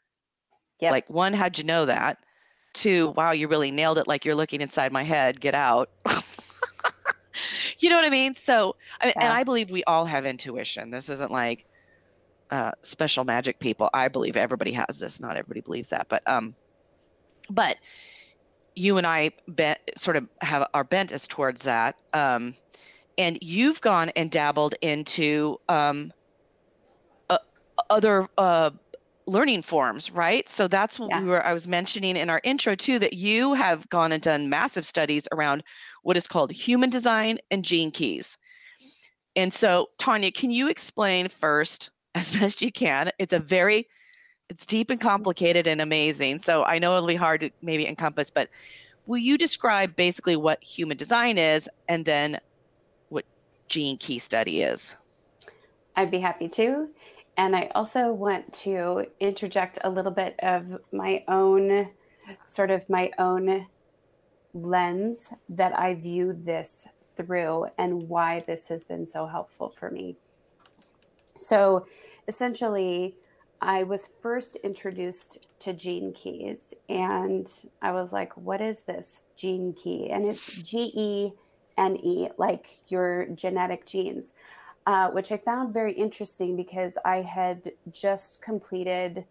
[0.80, 0.92] Yep.
[0.92, 2.18] Like, one, how'd you know that?
[2.74, 4.07] Two, wow, you really nailed it.
[4.07, 5.40] Like you're looking inside my head.
[5.40, 5.90] Get out.
[7.78, 8.35] you know what I mean?
[8.35, 9.12] So, yeah.
[9.16, 10.90] and I believe we all have intuition.
[10.90, 11.66] This isn't like
[12.54, 13.90] uh, special magic people.
[13.94, 15.20] I believe everybody has this.
[15.20, 16.54] Not everybody believes that, but um,
[17.50, 17.78] but
[18.76, 21.96] you and I bent, sort of have our bent is towards that.
[22.12, 22.54] Um,
[23.18, 26.12] and you've gone and dabbled into um,
[27.28, 27.38] uh,
[27.90, 28.70] other uh,
[29.26, 30.48] learning forms, right?
[30.48, 31.22] So that's what yeah.
[31.22, 34.48] we were I was mentioning in our intro too that you have gone and done
[34.48, 35.64] massive studies around
[36.04, 38.38] what is called human design and gene keys.
[39.34, 43.11] And so Tanya, can you explain first as best you can?
[43.18, 43.88] It's a very
[44.50, 46.38] it's deep and complicated and amazing.
[46.38, 48.48] So I know it'll be hard to maybe encompass, but
[49.07, 52.38] will you describe basically what human design is and then
[53.09, 53.24] what
[53.68, 54.94] gene key study is.
[55.96, 56.88] I'd be happy to.
[57.37, 61.90] And I also want to interject a little bit of my own,
[62.46, 63.66] sort of my own
[64.53, 70.16] lens that I view this through and why this has been so helpful for me.
[71.37, 71.87] So
[72.29, 73.16] essentially,
[73.61, 79.73] I was first introduced to gene keys and I was like, what is this gene
[79.73, 80.11] key?
[80.11, 81.33] And it's G E
[81.79, 84.35] N E, like your genetic genes,
[84.87, 89.25] uh, which I found very interesting because I had just completed.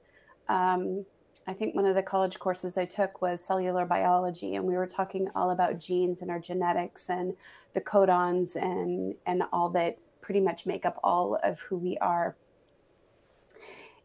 [0.49, 1.05] Um,
[1.45, 4.87] I think one of the college courses I took was cellular biology, and we were
[4.87, 7.35] talking all about genes and our genetics and
[7.73, 12.35] the codons and and all that pretty much make up all of who we are.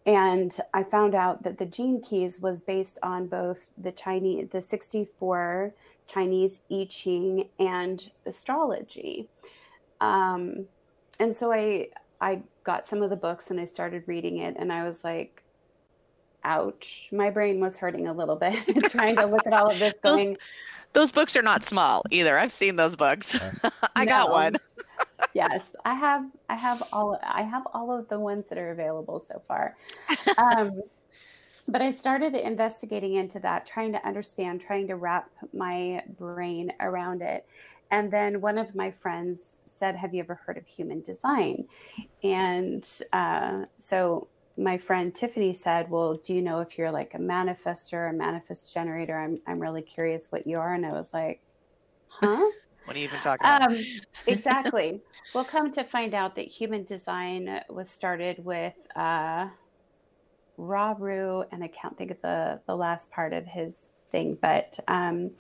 [0.04, 4.61] And I found out that the gene keys was based on both the Chinese, the
[4.61, 5.72] 64
[6.07, 9.28] Chinese I Ching and astrology.
[10.00, 10.66] Um,
[11.20, 11.88] and so I,
[12.20, 15.42] I got some of the books and I started reading it and I was like,
[16.44, 18.54] ouch, my brain was hurting a little bit
[18.90, 20.31] trying to look at all of this going.
[20.31, 20.38] Those,
[20.94, 22.38] those books are not small either.
[22.38, 23.38] I've seen those books.
[23.94, 24.11] I no.
[24.11, 24.57] got one.
[25.35, 26.25] Yes, I have.
[26.49, 27.19] I have all.
[27.23, 29.77] I have all of the ones that are available so far.
[30.38, 30.83] Um,
[31.67, 37.23] but I started investigating into that, trying to understand, trying to wrap my brain around
[37.23, 37.45] it.
[37.91, 41.67] And then one of my friends said, "Have you ever heard of human design?"
[42.23, 47.19] And uh, so my friend Tiffany said, Well, do you know if you're like a
[47.19, 49.19] manifester, a manifest generator?
[49.19, 50.75] I'm, I'm really curious what you are.
[50.75, 51.41] And I was like,
[52.09, 52.51] Huh?
[52.88, 53.70] What are you even talking about?
[53.70, 53.79] Um,
[54.27, 55.01] exactly.
[55.35, 59.48] we'll come to find out that human design was started with uh,
[60.57, 64.81] Ra Uru, and I can't think of the, the last part of his thing, but
[64.88, 65.33] um,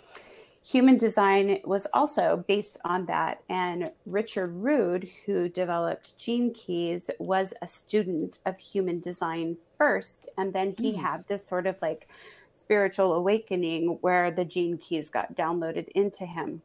[0.70, 3.42] Human design was also based on that.
[3.48, 10.28] And Richard Rudd, who developed Gene Keys, was a student of human design first.
[10.36, 10.96] And then he mm.
[10.96, 12.08] had this sort of like
[12.52, 16.60] spiritual awakening where the Gene Keys got downloaded into him.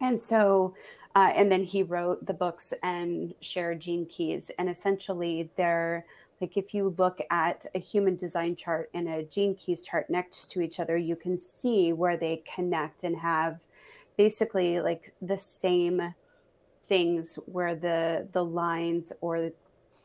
[0.00, 0.74] And so,
[1.14, 4.50] uh, and then he wrote the books and shared Gene Keys.
[4.58, 6.04] And essentially, they're
[6.40, 10.52] like if you look at a human design chart and a gene keys chart next
[10.52, 13.62] to each other, you can see where they connect and have
[14.16, 16.14] basically like the same
[16.88, 19.50] things where the the lines or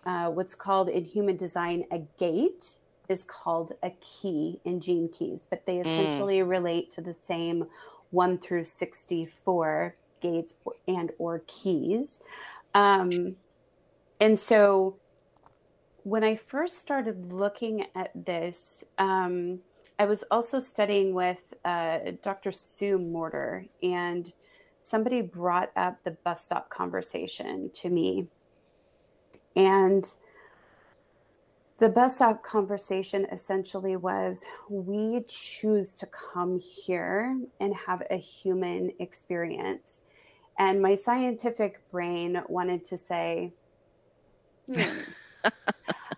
[0.06, 2.77] uh, what's called in human design a gate
[3.10, 5.82] is called a key in gene keys, but they mm.
[5.82, 6.49] essentially mm.
[6.49, 7.65] relate to the same
[8.13, 10.56] one through 64 gates
[10.88, 12.19] and or keys.
[12.73, 13.36] Um,
[14.19, 14.95] and so
[16.04, 19.60] when I first started looking at this, um,
[19.99, 22.52] I was also studying with uh, Dr.
[22.52, 24.32] Sue Morter, and
[24.80, 28.28] somebody brought up the bus stop conversation to me.
[29.56, 30.06] And
[31.84, 38.89] the bus stop conversation essentially was we choose to come here and have a human
[39.00, 40.00] experience.
[40.58, 43.52] And my scientific brain wanted to say,
[44.74, 44.82] hmm.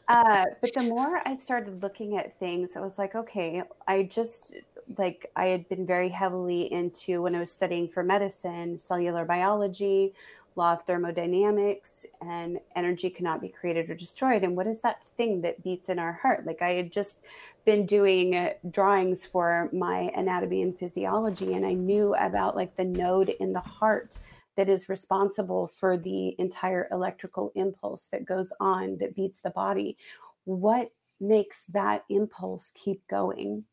[0.08, 4.58] uh, but the more I started looking at things, I was like, okay, I just
[5.00, 10.14] like I had been very heavily into when I was studying for medicine, cellular biology,
[10.56, 14.44] law of thermodynamics, and energy cannot be created or destroyed.
[14.44, 16.46] And what is that thing that beats in our heart?
[16.46, 17.20] Like I had just
[17.66, 22.86] been doing uh, drawings for my anatomy and physiology, and I knew about like the
[22.86, 24.18] node in the heart
[24.56, 29.98] that is responsible for the entire electrical impulse that goes on that beats the body.
[30.46, 30.90] What
[31.20, 33.66] makes that impulse keep going?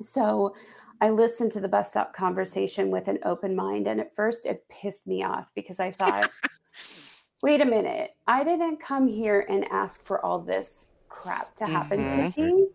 [0.00, 0.54] So
[1.00, 3.86] I listened to the bus stop conversation with an open mind.
[3.86, 6.28] And at first, it pissed me off because I thought,
[7.42, 12.00] wait a minute, I didn't come here and ask for all this crap to happen
[12.00, 12.30] mm-hmm.
[12.30, 12.68] to me.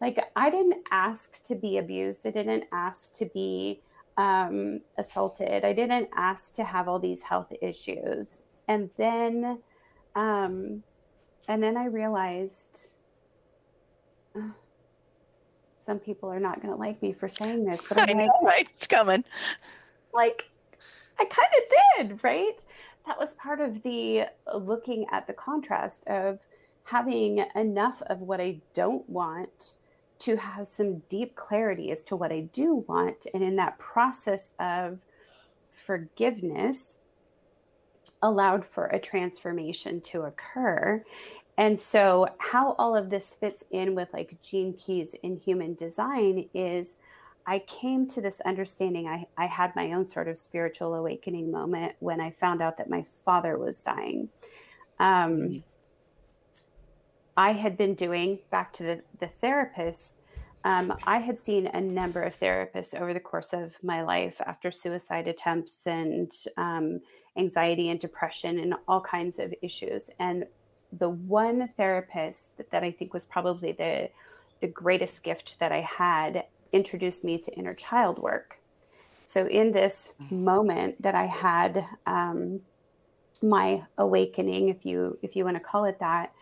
[0.00, 2.26] Like, I didn't ask to be abused.
[2.26, 3.82] I didn't ask to be
[4.16, 5.64] um, assaulted.
[5.64, 8.42] I didn't ask to have all these health issues.
[8.68, 9.58] And then,
[10.14, 10.82] um,
[11.48, 12.96] and then I realized
[14.36, 14.50] uh,
[15.80, 18.26] some people are not going to like me for saying this, but I'm I like,
[18.28, 18.70] know, right?
[18.70, 19.24] It's coming.
[20.12, 20.44] Like,
[21.18, 22.62] I kind of did, right?
[23.06, 26.46] That was part of the looking at the contrast of
[26.84, 29.74] having enough of what I don't want
[30.20, 33.26] to have some deep clarity as to what I do want.
[33.32, 34.98] And in that process of
[35.72, 36.98] forgiveness,
[38.22, 41.02] allowed for a transformation to occur.
[41.60, 46.48] And so, how all of this fits in with like gene keys in human design
[46.54, 46.96] is
[47.46, 49.06] I came to this understanding.
[49.08, 52.88] I, I had my own sort of spiritual awakening moment when I found out that
[52.88, 54.30] my father was dying.
[55.00, 55.58] Um, mm-hmm.
[57.36, 60.16] I had been doing back to the, the therapist.
[60.64, 64.70] Um, I had seen a number of therapists over the course of my life after
[64.70, 67.00] suicide attempts and um,
[67.36, 70.08] anxiety and depression and all kinds of issues.
[70.18, 70.46] And
[70.92, 74.10] the one therapist that, that I think was probably the
[74.60, 78.58] the greatest gift that I had introduced me to inner child work.
[79.24, 80.44] So in this mm-hmm.
[80.44, 82.60] moment that I had um,
[83.42, 86.32] my awakening, if you if you want to call it that,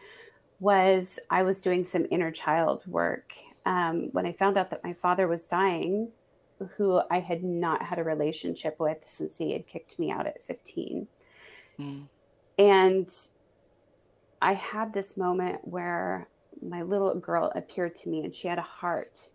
[0.61, 3.35] was I was doing some inner child work.
[3.67, 6.09] Um, when I found out that my father was dying,
[6.77, 10.41] who I had not had a relationship with since he had kicked me out at
[10.41, 11.07] 15.
[11.79, 12.09] Mm.
[12.59, 13.15] And
[14.41, 16.29] I had this moment where
[16.63, 19.31] my little girl appeared to me and she had a heart.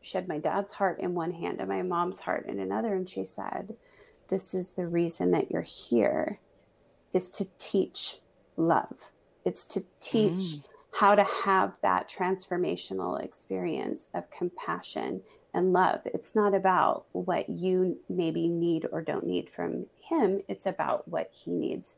[0.00, 2.94] She had my dad's heart in one hand and my mom's heart in another.
[2.94, 3.76] And she said,
[4.28, 6.38] This is the reason that you're here,
[7.12, 8.18] is to teach
[8.56, 9.10] love
[9.44, 10.64] it's to teach mm.
[10.92, 15.22] how to have that transformational experience of compassion
[15.54, 16.00] and love.
[16.04, 20.42] It's not about what you maybe need or don't need from him.
[20.48, 21.96] It's about what he needs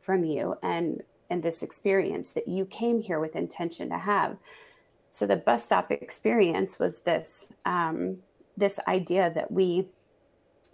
[0.00, 4.36] from you and and this experience that you came here with intention to have.
[5.10, 8.18] So the bus stop experience was this um,
[8.56, 9.88] this idea that we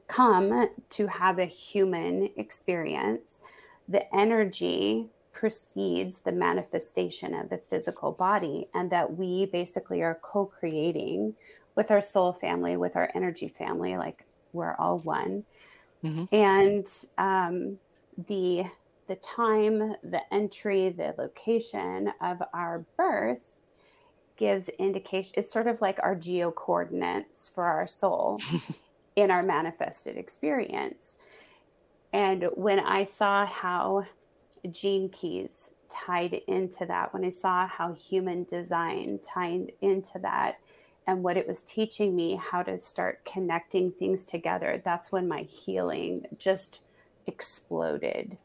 [0.06, 3.42] come to have a human experience.
[3.88, 10.46] The energy precedes the manifestation of the physical body, and that we basically are co
[10.46, 11.34] creating
[11.74, 15.44] with our soul family, with our energy family, like we're all one.
[16.04, 16.34] Mm-hmm.
[16.34, 16.86] And
[17.18, 17.78] um,
[18.26, 18.64] the
[19.06, 23.60] the time, the entry, the location of our birth
[24.36, 25.34] gives indication.
[25.36, 28.40] It's sort of like our geo coordinates for our soul
[29.16, 31.18] in our manifested experience.
[32.12, 34.04] And when I saw how
[34.70, 40.58] gene keys tied into that, when I saw how human design tied into that,
[41.06, 45.42] and what it was teaching me how to start connecting things together, that's when my
[45.42, 46.82] healing just
[47.26, 48.36] exploded.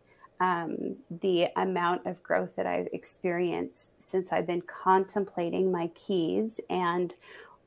[0.41, 7.13] Um, the amount of growth that I've experienced since I've been contemplating my keys and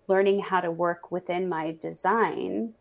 [0.09, 2.73] learning how to work within my design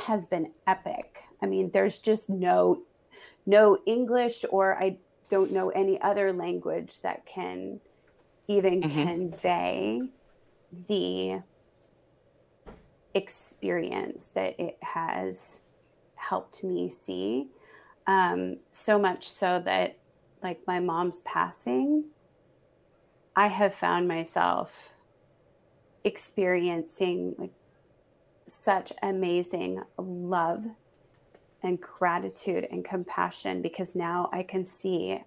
[0.00, 1.22] has been epic.
[1.42, 2.82] I mean, there's just no
[3.46, 7.80] no English or I don't know any other language that can
[8.46, 9.02] even mm-hmm.
[9.02, 10.02] convey
[10.88, 11.40] the
[13.14, 15.60] experience that it has
[16.14, 17.48] helped me see.
[18.08, 19.96] Um, so much so that,
[20.42, 22.10] like, my mom's passing,
[23.36, 24.88] I have found myself
[26.02, 27.52] experiencing like
[28.48, 30.66] such amazing love
[31.62, 35.22] and gratitude and compassion because now I can see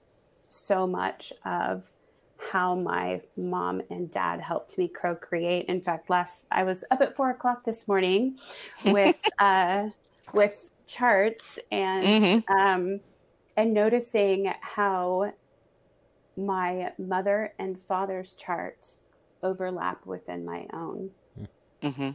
[0.47, 1.89] so much of
[2.37, 5.67] how my mom and dad helped me co-create.
[5.67, 8.37] In fact, last I was up at four o'clock this morning
[8.85, 9.89] with uh,
[10.33, 12.53] with charts and mm-hmm.
[12.53, 12.99] um,
[13.57, 15.31] and noticing how
[16.37, 18.95] my mother and father's chart
[19.43, 21.09] overlap within my own,
[21.81, 22.11] mm-hmm.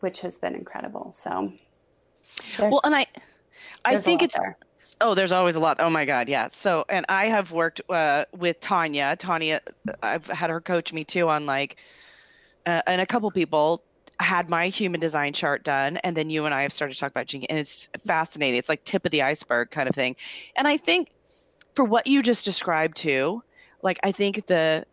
[0.00, 1.12] which has been incredible.
[1.12, 1.52] So,
[2.58, 3.06] well, and I,
[3.84, 4.36] I think it's.
[4.36, 4.56] There.
[5.00, 5.78] Oh, there's always a lot.
[5.80, 6.46] Oh my God, yeah.
[6.48, 9.16] So, and I have worked uh, with Tanya.
[9.16, 9.60] Tanya,
[10.02, 11.76] I've had her coach me too on like,
[12.66, 13.82] uh, and a couple people
[14.22, 17.10] had my human design chart done, and then you and I have started to talk
[17.10, 18.58] about gene, and it's fascinating.
[18.58, 20.16] It's like tip of the iceberg kind of thing.
[20.56, 21.12] And I think
[21.74, 23.42] for what you just described too,
[23.82, 24.86] like I think the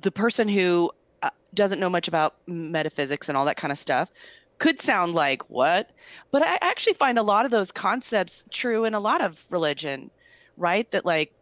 [0.00, 0.90] the person who
[1.22, 4.10] uh, doesn't know much about metaphysics and all that kind of stuff
[4.58, 5.90] could sound like what
[6.30, 10.10] but i actually find a lot of those concepts true in a lot of religion
[10.56, 11.32] right that like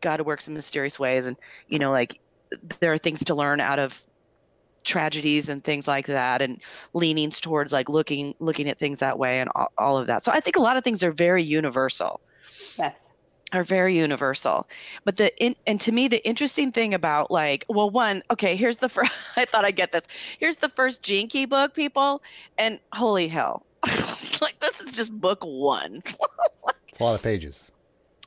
[0.00, 1.36] god works in mysterious ways and
[1.68, 2.20] you know like
[2.80, 4.02] there are things to learn out of
[4.84, 6.60] tragedies and things like that and
[6.94, 10.24] leanings towards like looking looking at things that way and all, all of that.
[10.24, 12.20] So i think a lot of things are very universal.
[12.78, 13.12] Yes.
[13.52, 14.68] Are very universal.
[15.04, 18.78] But the in, and to me the interesting thing about like well one okay here's
[18.78, 20.06] the first i thought i'd get this.
[20.38, 22.22] Here's the first Gene Keys book people
[22.58, 23.64] and holy hell.
[24.40, 26.00] Like this is just book one.
[26.88, 27.72] It's a lot of pages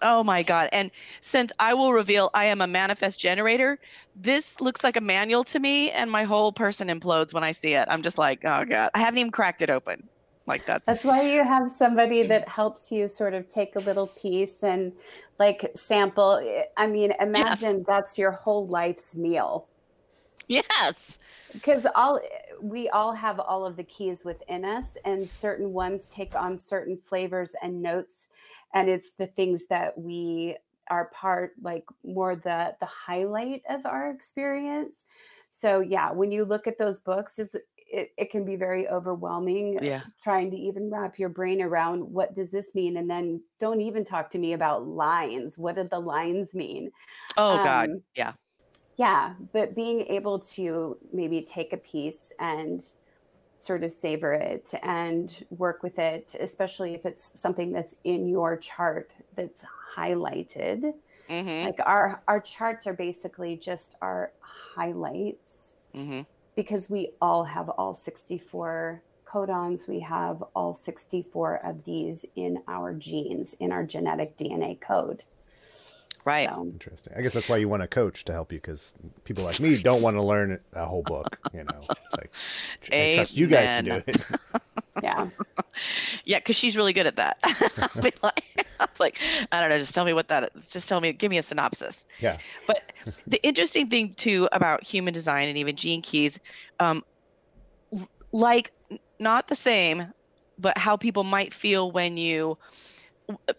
[0.02, 0.70] oh my god.
[0.72, 0.92] And
[1.22, 3.80] since i will reveal i am a manifest generator
[4.16, 7.74] this looks like a manual to me and my whole person implodes when i see
[7.74, 7.88] it.
[7.90, 8.90] I'm just like oh god.
[8.94, 10.08] I haven't even cracked it open.
[10.48, 14.08] Like that's that's why you have somebody that helps you sort of take a little
[14.08, 14.92] piece and
[15.40, 16.42] like sample.
[16.78, 17.86] I mean imagine yes.
[17.88, 19.68] that's your whole life's meal.
[20.48, 21.20] Yes.
[21.54, 22.20] Because all
[22.62, 26.98] we all have all of the keys within us and certain ones take on certain
[26.98, 28.28] flavors and notes
[28.74, 30.56] and it's the things that we
[30.90, 35.06] are part like more the the highlight of our experience.
[35.50, 37.56] So yeah when you look at those books it's
[37.94, 40.02] it, it can be very overwhelming yeah.
[40.24, 42.98] trying to even wrap your brain around what does this mean?
[42.98, 45.58] And then don't even talk to me about lines.
[45.58, 46.92] What did the lines mean?
[47.38, 48.34] Oh um, god yeah.
[48.98, 52.82] yeah but being able to maybe take a piece and
[53.62, 58.58] sort of savor it and work with it especially if it's something that's in your
[58.58, 59.64] chart that's
[59.96, 60.94] highlighted
[61.30, 61.66] mm-hmm.
[61.66, 66.22] like our our charts are basically just our highlights mm-hmm
[66.56, 69.88] because we all have all 64 codons.
[69.88, 75.24] We have all 64 of these in our genes, in our genetic DNA code.
[76.24, 76.50] Right.
[76.50, 77.14] So, Interesting.
[77.18, 78.94] I guess that's why you want a coach to help you because
[79.24, 81.38] people like me don't want to learn a whole book.
[81.54, 82.32] You know, it's like
[82.92, 84.26] I trust you guys to do it.
[85.04, 85.28] yeah.
[86.26, 87.38] Yeah, because she's really good at that.
[87.96, 89.20] like, I was like,
[89.52, 90.68] I don't know, just tell me what that is.
[90.68, 92.06] Just tell me, give me a synopsis.
[92.20, 92.38] Yeah.
[92.68, 92.92] But
[93.26, 96.40] the interesting thing too about human design and even gene keys,
[96.80, 97.04] um,
[98.32, 98.72] like
[99.20, 100.14] not the same,
[100.60, 102.58] but how people might feel when you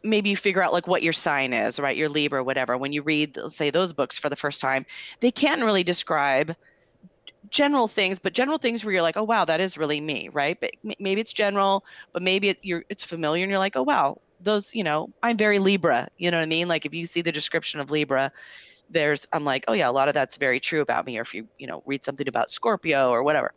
[0.02, 1.96] maybe you figure out like what your sign is, right?
[1.96, 2.76] Your Libra, whatever.
[2.76, 4.86] When you read, say, those books for the first time,
[5.20, 6.54] they can't really describe
[7.50, 10.58] general things, but general things where you're like, oh wow, that is really me, right?
[10.60, 14.20] But maybe it's general, but maybe it, you're it's familiar, and you're like, oh wow,
[14.40, 16.68] those, you know, I'm very Libra, you know what I mean?
[16.68, 18.32] Like if you see the description of Libra,
[18.90, 21.18] there's I'm like, oh yeah, a lot of that's very true about me.
[21.18, 23.52] Or if you, you know, read something about Scorpio or whatever.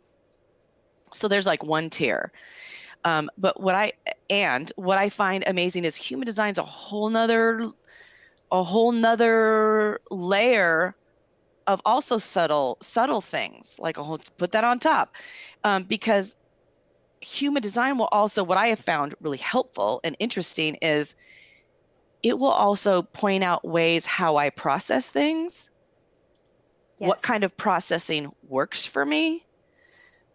[1.12, 2.32] So there's like one tier.
[3.06, 3.92] Um, but what I
[4.28, 7.64] and what I find amazing is human design's a whole nother
[8.50, 10.96] a whole nother layer
[11.68, 15.14] of also subtle subtle things like a whole put that on top.
[15.62, 16.34] Um, because
[17.20, 21.14] human design will also what i have found really helpful and interesting is
[22.22, 25.70] it will also point out ways how i process things.
[26.98, 27.08] Yes.
[27.08, 29.45] what kind of processing works for me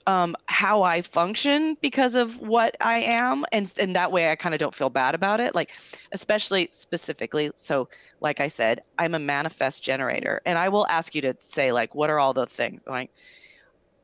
[0.07, 4.53] um, how I function because of what I am, and and that way I kind
[4.55, 5.55] of don't feel bad about it.
[5.55, 5.71] Like,
[6.11, 7.87] especially specifically, so
[8.19, 11.95] like I said, I'm a manifest generator, and I will ask you to say like,
[11.95, 13.11] what are all the things like.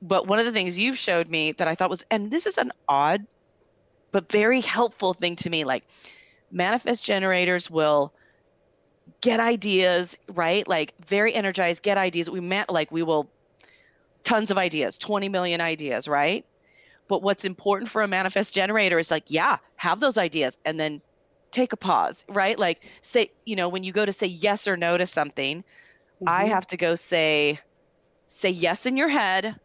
[0.02, 2.60] But one of the things you've showed me that I thought was, and this is
[2.60, 3.26] an odd,
[4.12, 5.84] but very helpful thing to me, like
[6.52, 8.14] manifest generators will
[9.22, 13.30] get ideas right like very energized get ideas we met like we will
[14.28, 16.46] tons of ideas, 20 million ideas, right?
[17.08, 21.02] But what's important for a manifest generator is like, yeah, have those ideas and then
[21.52, 22.60] take a pause, right?
[22.60, 26.28] Like, say, you know, when you go to say yes or no to something, mm-hmm.
[26.28, 27.58] I have to go say,
[28.28, 29.56] say yes in your head.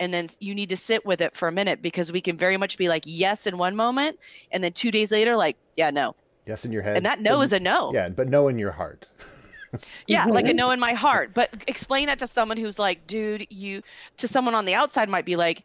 [0.00, 2.56] And then you need to sit with it for a minute because we can very
[2.56, 4.18] much be like, yes, in one moment.
[4.52, 6.16] And then two days later, like, yeah, no.
[6.46, 6.96] Yes, in your head.
[6.96, 7.92] And that no but, is a no.
[7.92, 9.06] Yeah, but no in your heart.
[10.06, 11.34] yeah, like a no in my heart.
[11.34, 13.82] But explain that to someone who's like, dude, you
[14.18, 15.64] to someone on the outside might be like,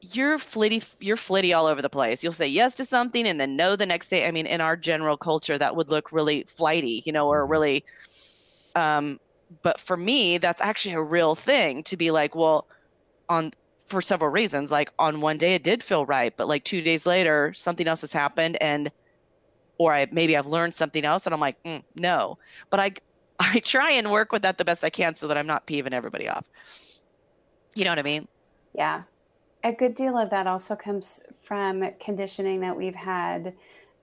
[0.00, 2.22] you're flitty you're flitty all over the place.
[2.22, 4.26] You'll say yes to something and then no the next day.
[4.26, 7.52] I mean, in our general culture, that would look really flighty, you know, or mm-hmm.
[7.52, 7.84] really
[8.74, 9.20] um
[9.62, 12.66] but for me, that's actually a real thing to be like, well,
[13.28, 13.52] on
[13.86, 14.70] for several reasons.
[14.72, 18.00] Like on one day it did feel right, but like two days later, something else
[18.00, 18.90] has happened and
[19.78, 22.38] or I maybe I've learned something else and I'm like, mm, no.
[22.70, 22.92] But I
[23.40, 25.92] I try and work with that the best I can so that I'm not peeving
[25.92, 26.44] everybody off.
[27.74, 28.26] You know what I mean?
[28.74, 29.02] Yeah.
[29.64, 33.54] A good deal of that also comes from conditioning that we've had,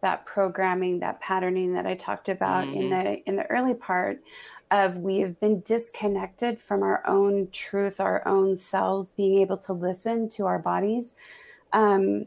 [0.01, 2.81] that programming, that patterning that I talked about mm-hmm.
[2.81, 4.19] in the in the early part
[4.71, 10.27] of we've been disconnected from our own truth, our own selves, being able to listen
[10.27, 11.13] to our bodies.
[11.71, 12.25] Um,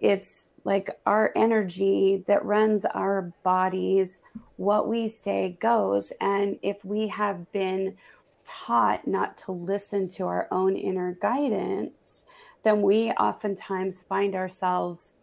[0.00, 4.20] it's like our energy that runs our bodies
[4.56, 6.12] what we say goes.
[6.20, 7.96] And if we have been
[8.44, 12.26] taught not to listen to our own inner guidance,
[12.64, 15.14] then we oftentimes find ourselves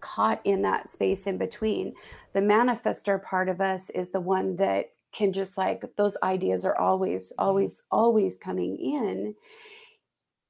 [0.00, 1.94] caught in that space in between.
[2.32, 6.76] The manifester part of us is the one that can just like those ideas are
[6.80, 7.44] always, mm-hmm.
[7.44, 9.36] always, always coming in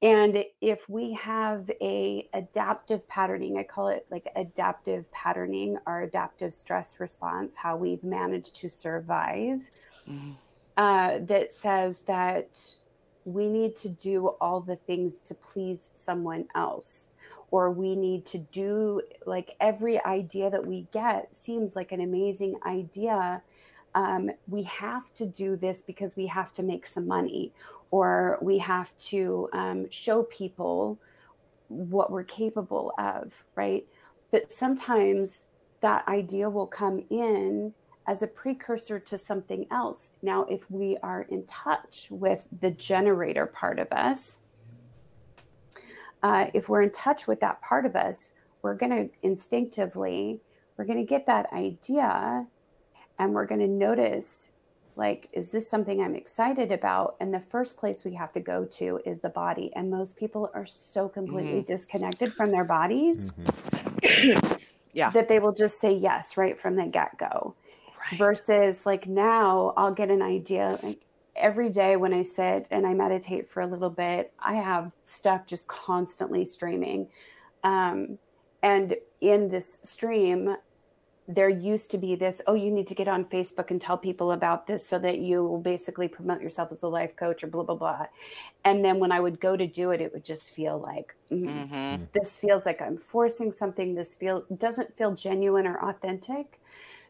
[0.02, 6.52] and if we have a adaptive patterning i call it like adaptive patterning our adaptive
[6.52, 9.60] stress response how we've managed to survive
[10.08, 10.32] mm-hmm.
[10.76, 12.60] uh, that says that
[13.24, 17.08] we need to do all the things to please someone else
[17.52, 22.58] or we need to do like every idea that we get seems like an amazing
[22.66, 23.40] idea
[23.94, 27.52] um, we have to do this because we have to make some money
[27.90, 30.98] or we have to um, show people
[31.68, 33.86] what we're capable of, right?
[34.30, 35.46] But sometimes
[35.80, 37.74] that idea will come in
[38.06, 40.12] as a precursor to something else.
[40.22, 44.38] Now, if we are in touch with the generator part of us,
[46.22, 48.30] uh, if we're in touch with that part of us,
[48.62, 50.40] we're going to instinctively,
[50.76, 52.46] we're going to get that idea
[53.22, 54.48] and we're going to notice
[54.96, 58.64] like is this something i'm excited about and the first place we have to go
[58.64, 61.72] to is the body and most people are so completely mm-hmm.
[61.72, 64.54] disconnected from their bodies mm-hmm.
[64.92, 67.54] yeah that they will just say yes right from the get-go
[68.10, 68.18] right.
[68.18, 71.00] versus like now i'll get an idea like
[71.36, 75.46] every day when i sit and i meditate for a little bit i have stuff
[75.46, 77.08] just constantly streaming
[77.64, 78.18] um,
[78.64, 80.56] and in this stream
[81.34, 84.32] there used to be this oh you need to get on facebook and tell people
[84.32, 87.62] about this so that you will basically promote yourself as a life coach or blah
[87.62, 88.06] blah blah.
[88.64, 91.46] And then when i would go to do it it would just feel like mm,
[91.46, 92.04] mm-hmm.
[92.12, 93.94] this feels like i'm forcing something.
[93.94, 96.60] This feel doesn't feel genuine or authentic.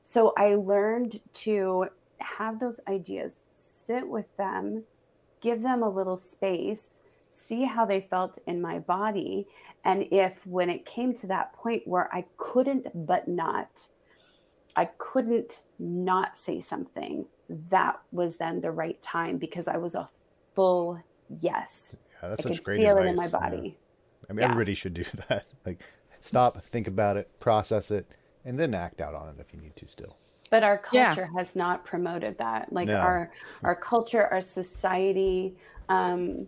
[0.03, 1.87] So i learned to
[2.19, 4.85] have those ideas sit with them
[5.41, 7.01] give them a little space
[7.31, 9.47] see how they felt in my body.
[9.85, 13.89] And if when it came to that point where i couldn't but not
[14.77, 17.27] I couldn't not say something.
[17.49, 20.09] That was then the right time because I was a
[20.55, 21.03] full
[21.41, 21.97] yes.
[22.23, 23.07] Yeah, that's I such could great feel advice.
[23.07, 23.57] it in my body.
[23.57, 24.27] Yeah.
[24.31, 24.51] I mean, yeah.
[24.51, 25.45] everybody should do that.
[25.67, 25.81] Like,
[26.21, 28.07] stop, think about it, process it,
[28.45, 30.17] and then act out on it if you need to still
[30.53, 31.39] but our culture yeah.
[31.39, 32.97] has not promoted that like no.
[32.97, 35.57] our our culture our society
[35.89, 36.47] um,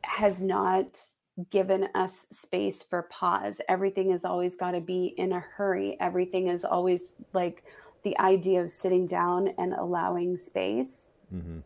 [0.00, 1.06] has not
[1.50, 6.48] given us space for pause everything has always got to be in a hurry everything
[6.48, 7.64] is always like
[8.04, 11.60] the idea of sitting down and allowing space mm-hmm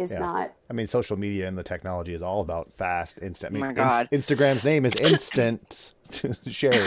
[0.00, 0.18] is yeah.
[0.18, 0.52] not.
[0.68, 3.52] I mean, social media and the technology is all about fast, instant.
[3.52, 4.08] I mean, oh my God.
[4.10, 5.94] Instagram's name is instant
[6.46, 6.80] sharing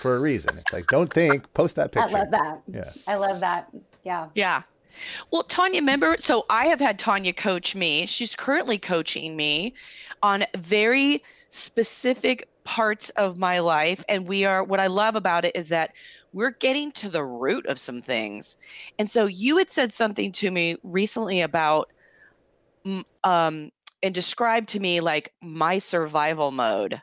[0.00, 0.58] for a reason.
[0.58, 2.16] It's like, don't think, post that picture.
[2.16, 2.62] I love that.
[2.72, 2.90] Yeah.
[3.06, 3.70] I love that.
[4.04, 4.28] Yeah.
[4.34, 4.62] Yeah.
[5.30, 8.06] Well, Tanya, remember, so I have had Tanya coach me.
[8.06, 9.74] She's currently coaching me
[10.22, 14.04] on very specific parts of my life.
[14.08, 15.92] And we are, what I love about it is that
[16.32, 18.56] we're getting to the root of some things.
[18.98, 21.90] And so you had said something to me recently about
[23.24, 23.70] um,
[24.02, 27.00] and described to me like my survival mode.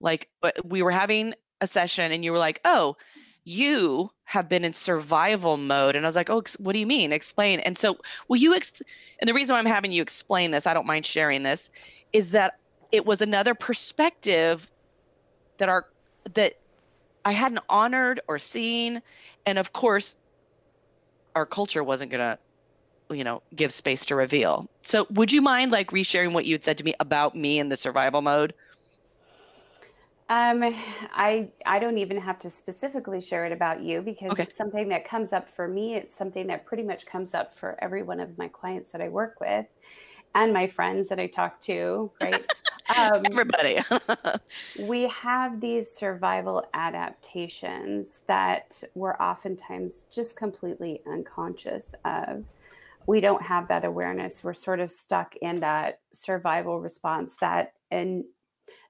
[0.00, 0.30] Like
[0.64, 2.96] we were having a session and you were like, "Oh,
[3.50, 7.12] you have been in survival mode." And I was like, "Oh, what do you mean?
[7.12, 7.98] Explain." And so,
[8.28, 8.82] will you ex-
[9.20, 11.70] and the reason why I'm having you explain this, I don't mind sharing this,
[12.12, 12.58] is that
[12.92, 14.70] it was another perspective
[15.58, 15.86] that our
[16.34, 16.54] that
[17.24, 19.02] I hadn't honored or seen
[19.46, 20.16] and of course
[21.34, 22.38] our culture wasn't going to
[23.14, 26.64] you know give space to reveal so would you mind like resharing what you had
[26.64, 28.54] said to me about me in the survival mode
[30.30, 30.62] um,
[31.12, 34.44] I I don't even have to specifically share it about you because okay.
[34.44, 35.96] it's something that comes up for me.
[35.96, 39.08] It's something that pretty much comes up for every one of my clients that I
[39.08, 39.66] work with,
[40.36, 42.12] and my friends that I talk to.
[42.22, 42.46] Right,
[42.96, 43.80] um, everybody.
[44.82, 52.44] we have these survival adaptations that we're oftentimes just completely unconscious of
[53.06, 58.24] we don't have that awareness we're sort of stuck in that survival response that and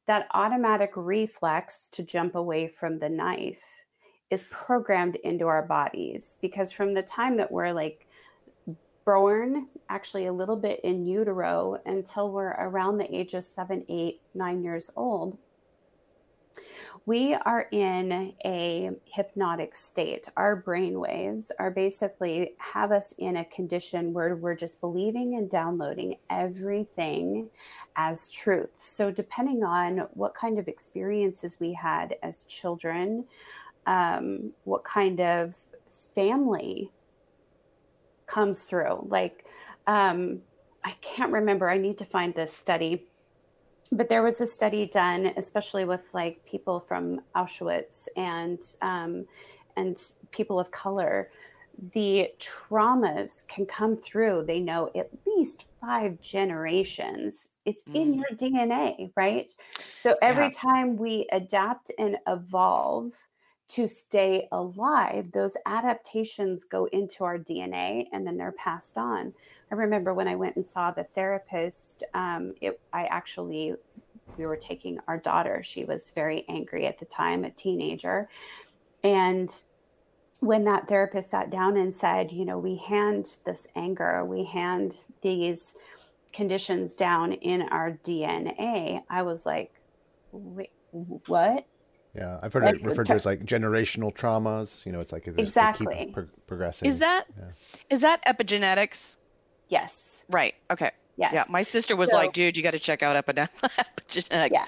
[0.06, 3.84] that automatic reflex to jump away from the knife
[4.30, 8.06] is programmed into our bodies because from the time that we're like
[9.04, 14.20] born actually a little bit in utero until we're around the age of seven eight
[14.34, 15.38] nine years old
[17.06, 20.28] we are in a hypnotic state.
[20.36, 25.50] Our brain waves are basically have us in a condition where we're just believing and
[25.50, 27.48] downloading everything
[27.96, 28.70] as truth.
[28.76, 33.24] So, depending on what kind of experiences we had as children,
[33.86, 35.54] um, what kind of
[36.14, 36.92] family
[38.26, 39.46] comes through, like,
[39.86, 40.40] um,
[40.84, 41.68] I can't remember.
[41.68, 43.09] I need to find this study
[43.92, 49.26] but there was a study done, especially with like people from Auschwitz and um,
[49.76, 49.96] and
[50.30, 51.30] people of color.
[51.92, 54.44] The traumas can come through.
[54.46, 57.50] They know at least five generations.
[57.64, 57.94] It's mm.
[57.94, 59.50] in your DNA, right?
[59.96, 60.50] So every yeah.
[60.50, 63.12] time we adapt and evolve
[63.70, 69.32] to stay alive, those adaptations go into our DNA and then they're passed on.
[69.70, 73.74] I remember when I went and saw the therapist, um, it, I actually,
[74.36, 75.62] we were taking our daughter.
[75.62, 78.28] She was very angry at the time, a teenager.
[79.04, 79.54] And
[80.40, 84.96] when that therapist sat down and said, you know, we hand this anger, we hand
[85.22, 85.76] these
[86.32, 89.72] conditions down in our DNA, I was like,
[90.32, 91.66] wait, what?
[92.14, 94.84] Yeah, I've heard like, it referred to as like generational traumas.
[94.84, 96.88] You know, it's like exactly pro- progressing.
[96.88, 97.44] Is that yeah.
[97.88, 99.16] is that epigenetics?
[99.68, 100.24] Yes.
[100.28, 100.54] Right.
[100.70, 100.90] Okay.
[101.16, 101.32] Yes.
[101.32, 101.44] Yeah.
[101.48, 104.50] My sister was so, like, dude, you got to check out epigenetics.
[104.52, 104.64] Yeah.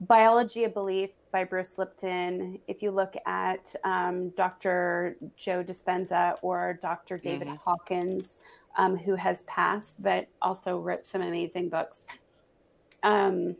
[0.00, 2.58] Biology of Belief by Bruce Lipton.
[2.68, 5.16] If you look at um, Dr.
[5.36, 7.18] Joe Dispenza or Dr.
[7.18, 7.56] David mm-hmm.
[7.56, 8.38] Hawkins,
[8.76, 12.04] um, who has passed, but also wrote some amazing books.
[13.02, 13.56] Um,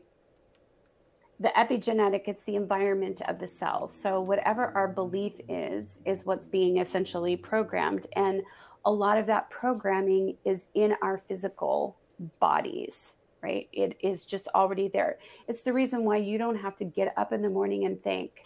[1.40, 6.46] the epigenetic it's the environment of the cell so whatever our belief is is what's
[6.46, 8.42] being essentially programmed and
[8.84, 11.98] a lot of that programming is in our physical
[12.40, 13.68] bodies, right?
[13.72, 15.18] It is just already there.
[15.46, 18.44] It's the reason why you don't have to get up in the morning and think,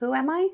[0.00, 0.48] who am I?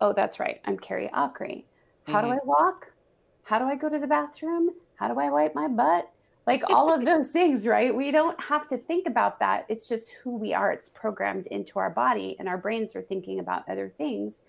[0.00, 0.60] Oh, that's right.
[0.64, 1.66] I'm Carrie Acri.
[2.06, 2.28] How mm-hmm.
[2.28, 2.94] do I walk?
[3.42, 4.70] How do I go to the bathroom?
[4.96, 6.10] How do I wipe my butt?
[6.46, 7.94] Like all of those things, right?
[7.94, 9.64] We don't have to think about that.
[9.68, 10.72] It's just who we are.
[10.72, 14.42] It's programmed into our body, and our brains are thinking about other things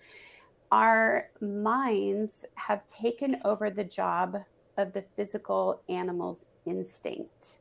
[0.72, 4.36] our minds have taken over the job
[4.76, 7.58] of the physical animal's instinct.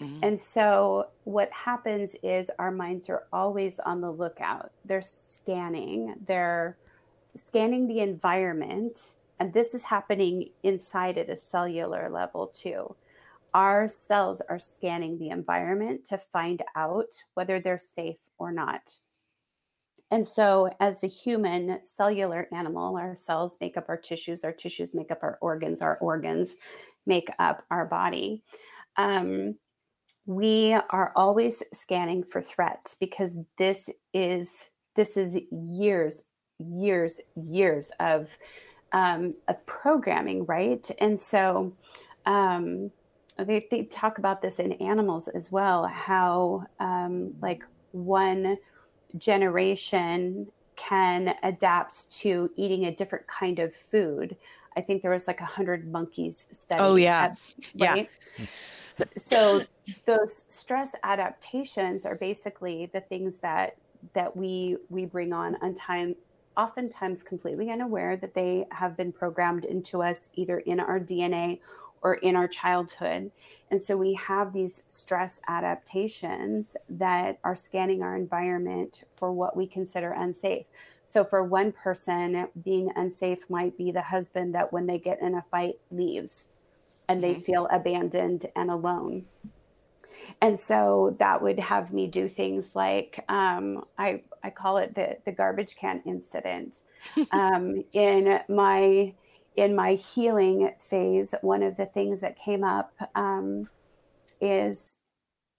[0.00, 0.20] Mm-hmm.
[0.22, 4.72] And so, what happens is our minds are always on the lookout.
[4.84, 6.76] They're scanning, they're
[7.36, 9.16] scanning the environment.
[9.40, 12.94] And this is happening inside at a cellular level too.
[13.54, 18.94] Our cells are scanning the environment to find out whether they're safe or not.
[20.10, 24.94] And so, as the human cellular animal, our cells make up our tissues, our tissues
[24.94, 26.56] make up our organs, our organs
[27.06, 28.42] make up our body.
[28.96, 29.56] Um,
[30.26, 36.28] we are always scanning for threat because this is this is years,
[36.58, 38.36] years, years of
[38.92, 40.88] um, of programming, right?
[41.00, 41.72] And so
[42.26, 42.90] um,
[43.38, 48.56] they, they talk about this in animals as well, how um, like one
[49.18, 54.36] generation can adapt to eating a different kind of food.
[54.76, 56.80] I think there was like a hundred monkeys study.
[56.80, 57.34] Oh yeah,
[57.78, 58.08] right?
[58.98, 59.06] yeah.
[59.16, 59.62] So
[60.04, 63.76] those stress adaptations are basically the things that
[64.12, 66.14] that we we bring on on time
[66.56, 71.58] oftentimes completely unaware that they have been programmed into us either in our DNA
[72.04, 73.30] or in our childhood.
[73.70, 79.66] And so we have these stress adaptations that are scanning our environment for what we
[79.66, 80.66] consider unsafe.
[81.02, 85.34] So for one person, being unsafe might be the husband that when they get in
[85.34, 86.48] a fight leaves
[87.08, 87.40] and they mm-hmm.
[87.40, 89.24] feel abandoned and alone.
[90.40, 95.16] And so that would have me do things like um, I, I call it the,
[95.24, 96.82] the garbage can incident.
[97.32, 99.12] um, in my
[99.56, 103.68] in my healing phase, one of the things that came up um,
[104.40, 105.00] is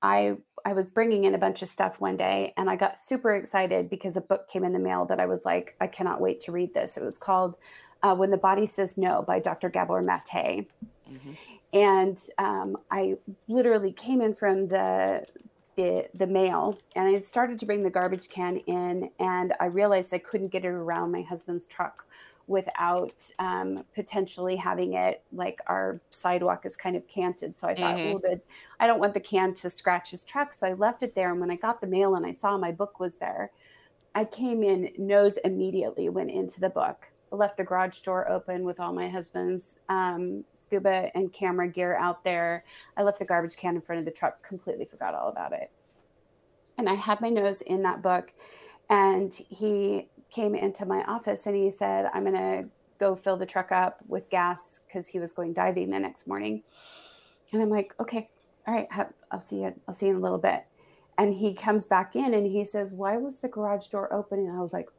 [0.02, 3.36] I I was bringing in a bunch of stuff one day, and I got super
[3.36, 6.42] excited because a book came in the mail that I was like, I cannot wait
[6.42, 6.98] to read this.
[6.98, 7.58] It was called
[8.04, 9.70] uh, "When the Body Says No" by Dr.
[9.70, 10.68] Gabor Mate.
[11.10, 11.32] Mm-hmm.
[11.74, 13.18] And um, I
[13.48, 15.26] literally came in from the
[15.76, 20.14] the, the mail and I started to bring the garbage can in and I realized
[20.14, 22.06] I couldn't get it around my husband's truck
[22.48, 27.58] without um, potentially having it like our sidewalk is kind of canted.
[27.58, 28.18] So I thought, mm-hmm.
[28.26, 28.40] oh,
[28.80, 30.54] I don't want the can to scratch his truck.
[30.54, 31.32] So I left it there.
[31.32, 33.52] And when I got the mail and I saw my book was there,
[34.14, 37.10] I came in, nose immediately went into the book.
[37.34, 41.96] I left the garage door open with all my husband's um, scuba and camera gear
[41.98, 42.64] out there.
[42.96, 45.72] I left the garbage can in front of the truck, completely forgot all about it.
[46.78, 48.34] And I had my nose in that book.
[48.90, 52.70] And he came into my office and he said, I'm going to
[53.00, 56.62] go fill the truck up with gas because he was going diving the next morning.
[57.54, 58.30] And I'm like, okay,
[58.68, 58.88] all right,
[59.32, 59.74] I'll see you.
[59.88, 60.66] I'll see you in a little bit.
[61.18, 64.40] And he comes back in and he says, why was the garage door open?
[64.40, 64.90] And I was like,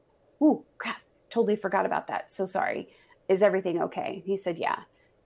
[0.42, 2.30] ooh, crap, totally forgot about that.
[2.30, 2.88] So sorry.
[3.28, 4.22] Is everything okay?
[4.24, 4.80] He said, yeah.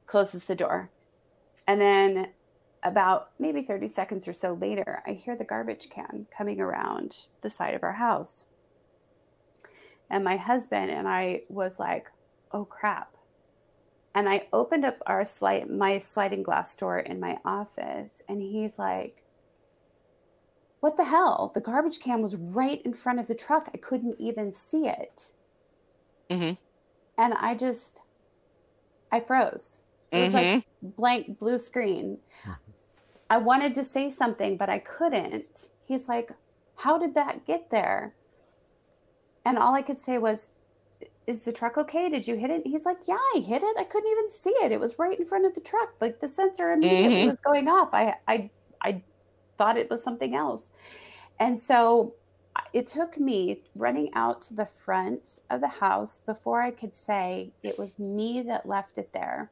[0.07, 0.91] Closes the door.
[1.69, 2.31] And then
[2.83, 7.51] about maybe 30 seconds or so later, I hear the garbage can coming around the
[7.51, 8.47] side of our house
[10.11, 12.11] and my husband and I was like,
[12.53, 13.15] oh crap.
[14.15, 18.79] And I opened up our slide, my sliding glass door in my office, and he's
[18.79, 19.23] like,
[20.81, 21.53] what the hell?
[21.55, 23.71] The garbage can was right in front of the truck.
[23.73, 25.33] I couldn't even see it.
[26.31, 26.55] Mm-hmm.
[27.19, 28.01] And I just,
[29.13, 29.83] I froze.
[30.11, 30.55] It was mm-hmm.
[30.57, 32.19] like blank blue screen.
[33.29, 35.69] I wanted to say something, but I couldn't.
[35.87, 36.33] He's like,
[36.75, 38.15] How did that get there?
[39.45, 40.51] And all I could say was,
[41.26, 42.09] Is the truck okay?
[42.09, 42.66] Did you hit it?
[42.66, 43.76] He's like, Yeah, I hit it.
[43.78, 44.72] I couldn't even see it.
[44.72, 45.95] It was right in front of the truck.
[46.01, 47.28] Like the sensor immediately mm-hmm.
[47.28, 47.91] was going off.
[47.93, 48.51] I, I,
[48.82, 49.03] I
[49.59, 50.70] thought it was something else.
[51.38, 52.14] And so
[52.72, 57.53] it took me running out to the front of the house before I could say
[57.62, 59.51] it was me that left it there.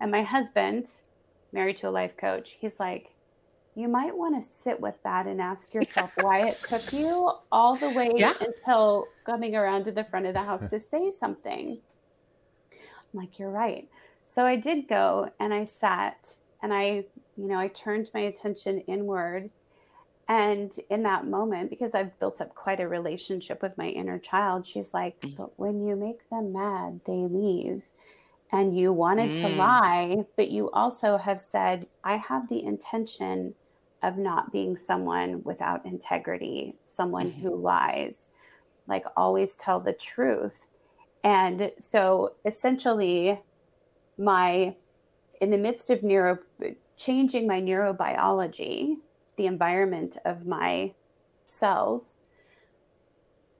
[0.00, 0.90] And my husband,
[1.52, 3.12] married to a life coach, he's like,
[3.76, 7.76] you might want to sit with that and ask yourself why it took you all
[7.76, 8.32] the way yeah.
[8.40, 11.78] until coming around to the front of the house to say something.
[12.72, 12.78] I'm
[13.12, 13.86] like, you're right.
[14.24, 17.04] So I did go and I sat and I,
[17.36, 19.50] you know, I turned my attention inward.
[20.26, 24.64] And in that moment, because I've built up quite a relationship with my inner child,
[24.66, 25.36] she's like, mm.
[25.36, 27.84] but when you make them mad, they leave
[28.52, 29.40] and you wanted mm.
[29.42, 33.54] to lie, but you also have said, I have the intention
[34.06, 37.42] of not being someone without integrity, someone mm-hmm.
[37.42, 38.28] who lies,
[38.86, 40.68] like always tell the truth.
[41.24, 43.40] And so essentially,
[44.16, 44.76] my
[45.40, 46.38] in the midst of neuro
[46.96, 48.94] changing my neurobiology,
[49.36, 50.94] the environment of my
[51.46, 52.14] cells,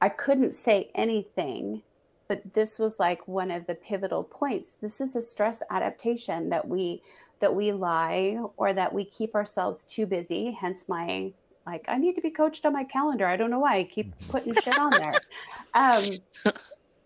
[0.00, 1.82] I couldn't say anything,
[2.28, 4.72] but this was like one of the pivotal points.
[4.80, 7.02] This is a stress adaptation that we
[7.40, 10.50] that we lie or that we keep ourselves too busy.
[10.50, 11.32] Hence my
[11.66, 13.26] like, I need to be coached on my calendar.
[13.26, 15.12] I don't know why I keep putting shit on there.
[15.74, 16.02] Um,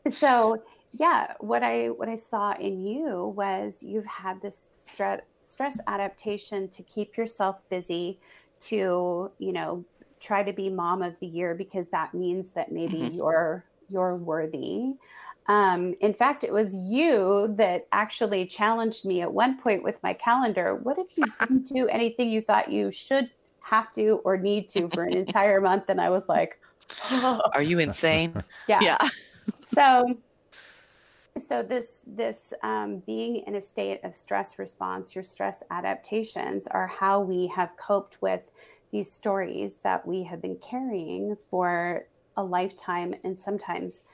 [0.09, 0.63] so
[0.93, 6.69] yeah, what I what I saw in you was you've had this stress stress adaptation
[6.69, 8.21] to keep yourself busy,
[8.61, 9.85] to you know
[10.21, 13.17] try to be mom of the year because that means that maybe mm-hmm.
[13.17, 14.95] you're you're worthy.
[15.51, 20.13] Um, in fact, it was you that actually challenged me at one point with my
[20.13, 20.77] calendar.
[20.77, 23.29] What if you didn't do anything you thought you should
[23.65, 25.89] have to or need to for an entire month?
[25.89, 26.61] And I was like,
[27.11, 27.41] oh.
[27.53, 28.33] Are you insane?
[28.69, 28.79] Yeah.
[28.81, 28.99] Yeah.
[29.65, 30.17] so
[31.45, 36.87] so this this um, being in a state of stress response your stress adaptations are
[36.87, 38.51] how we have coped with
[38.93, 42.05] these stories that we have been carrying for
[42.37, 44.05] a lifetime and sometimes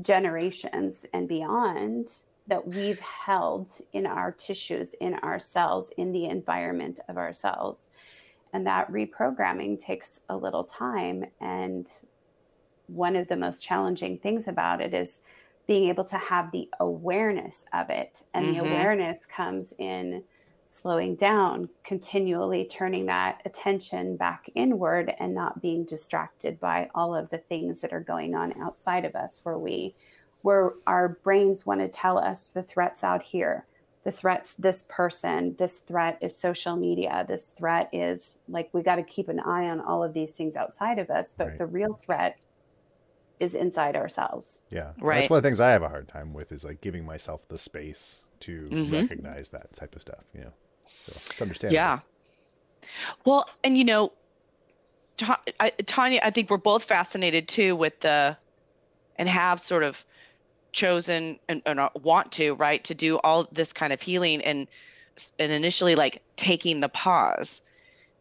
[0.00, 6.98] generations and beyond that we've held in our tissues in our cells in the environment
[7.08, 7.86] of our cells
[8.52, 11.90] and that reprogramming takes a little time and
[12.86, 15.20] one of the most challenging things about it is
[15.66, 18.22] being able to have the awareness of it.
[18.34, 18.64] And mm-hmm.
[18.64, 20.22] the awareness comes in
[20.72, 27.30] slowing down, continually turning that attention back inward and not being distracted by all of
[27.30, 29.94] the things that are going on outside of us where we
[30.42, 33.64] where our brains want to tell us the threats out here
[34.02, 38.96] the threats this person this threat is social media this threat is like we got
[38.96, 41.58] to keep an eye on all of these things outside of us but right.
[41.58, 42.40] the real threat
[43.42, 44.60] is inside ourselves.
[44.70, 44.92] Yeah.
[45.00, 45.20] Right.
[45.20, 47.48] That's one of the things I have a hard time with is like giving myself
[47.48, 48.94] the space to mm-hmm.
[48.94, 50.52] recognize that type of stuff, you know.
[50.92, 51.74] So it's understandable.
[51.74, 52.00] Yeah.
[53.24, 54.12] Well, and you know,
[55.86, 58.36] Tanya, I think we're both fascinated too with the,
[59.16, 60.04] and have sort of
[60.72, 64.66] chosen and, and want to, right, to do all this kind of healing and,
[65.38, 67.62] and initially like taking the pause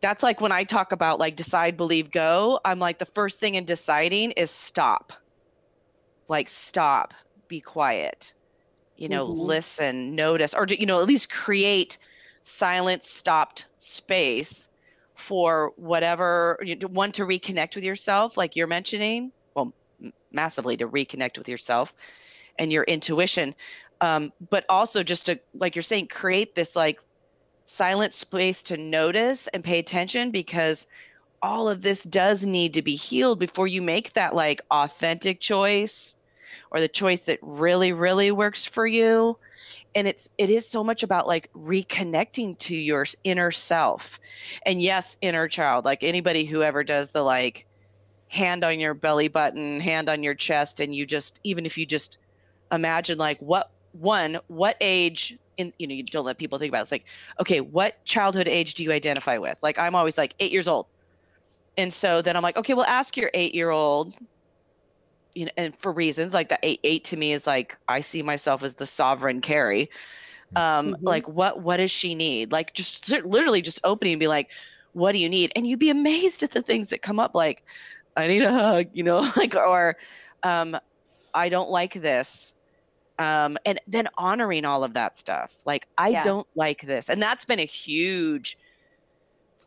[0.01, 2.59] that's like when I talk about like decide, believe, go.
[2.65, 5.13] I'm like the first thing in deciding is stop.
[6.27, 7.13] Like stop,
[7.47, 8.33] be quiet.
[8.97, 9.39] You know, mm-hmm.
[9.39, 11.97] listen, notice, or you know, at least create
[12.43, 14.69] silent, stopped space
[15.15, 19.31] for whatever you want to reconnect with yourself, like you're mentioning.
[19.55, 19.73] Well,
[20.31, 21.93] massively to reconnect with yourself
[22.57, 23.55] and your intuition,
[24.01, 26.99] um, but also just to, like you're saying, create this like
[27.65, 30.87] silent space to notice and pay attention because
[31.41, 36.15] all of this does need to be healed before you make that like authentic choice
[36.71, 39.37] or the choice that really really works for you.
[39.93, 44.19] And it's it is so much about like reconnecting to your inner self.
[44.65, 47.65] And yes inner child like anybody who ever does the like
[48.31, 51.85] hand on your belly button hand on your chest and you just even if you
[51.85, 52.17] just
[52.71, 56.79] imagine like what one what age in you know you don't let people think about
[56.79, 56.83] it.
[56.83, 57.05] it's like
[57.41, 59.57] okay what childhood age do you identify with?
[59.61, 60.87] Like i'm always like eight years old.
[61.77, 64.15] And so then i'm like okay well ask your eight year old
[65.33, 68.21] you know and for reasons like that eight eight to me is like i see
[68.21, 69.89] myself as the sovereign carrie
[70.55, 71.07] um mm-hmm.
[71.07, 74.49] like what what does she need like just literally just opening and be like
[74.93, 77.63] what do you need and you'd be amazed at the things that come up like
[78.17, 79.97] i need a hug you know like or
[80.43, 80.77] um
[81.33, 82.55] i don't like this
[83.19, 85.53] um, and then honoring all of that stuff.
[85.63, 86.23] Like, I yeah.
[86.23, 88.57] don't like this, and that's been a huge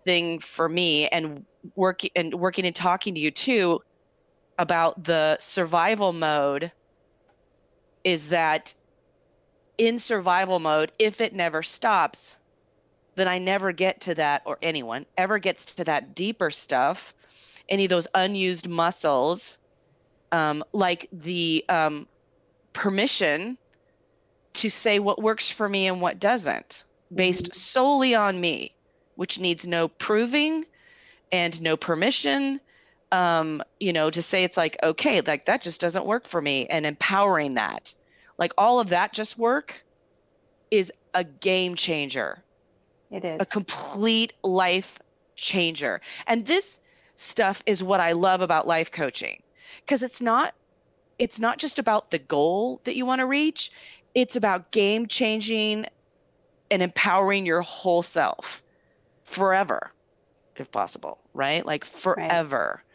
[0.04, 1.06] thing for me.
[1.08, 1.44] And
[1.76, 3.80] working and working and talking to you too
[4.58, 6.72] about the survival mode.
[8.04, 8.74] Is that
[9.78, 10.92] in survival mode?
[10.98, 12.36] If it never stops,
[13.16, 17.14] then I never get to that, or anyone ever gets to that deeper stuff.
[17.68, 19.58] Any of those unused muscles,
[20.32, 22.06] um, like the um,
[22.74, 23.56] permission
[24.54, 26.84] to say what works for me and what doesn't
[27.14, 27.54] based mm-hmm.
[27.54, 28.74] solely on me
[29.16, 30.64] which needs no proving
[31.32, 32.60] and no permission
[33.12, 36.66] um, you know to say it's like okay like that just doesn't work for me
[36.66, 37.92] and empowering that
[38.38, 39.84] like all of that just work
[40.70, 42.42] is a game changer
[43.10, 44.98] it is a complete life
[45.36, 46.80] changer and this
[47.16, 49.40] stuff is what i love about life coaching
[49.80, 50.54] because it's not
[51.18, 53.70] it's not just about the goal that you want to reach,
[54.14, 55.86] it's about game changing
[56.70, 58.62] and empowering your whole self
[59.24, 59.92] forever,
[60.56, 61.64] if possible, right?
[61.64, 62.82] Like forever.
[62.82, 62.93] Right.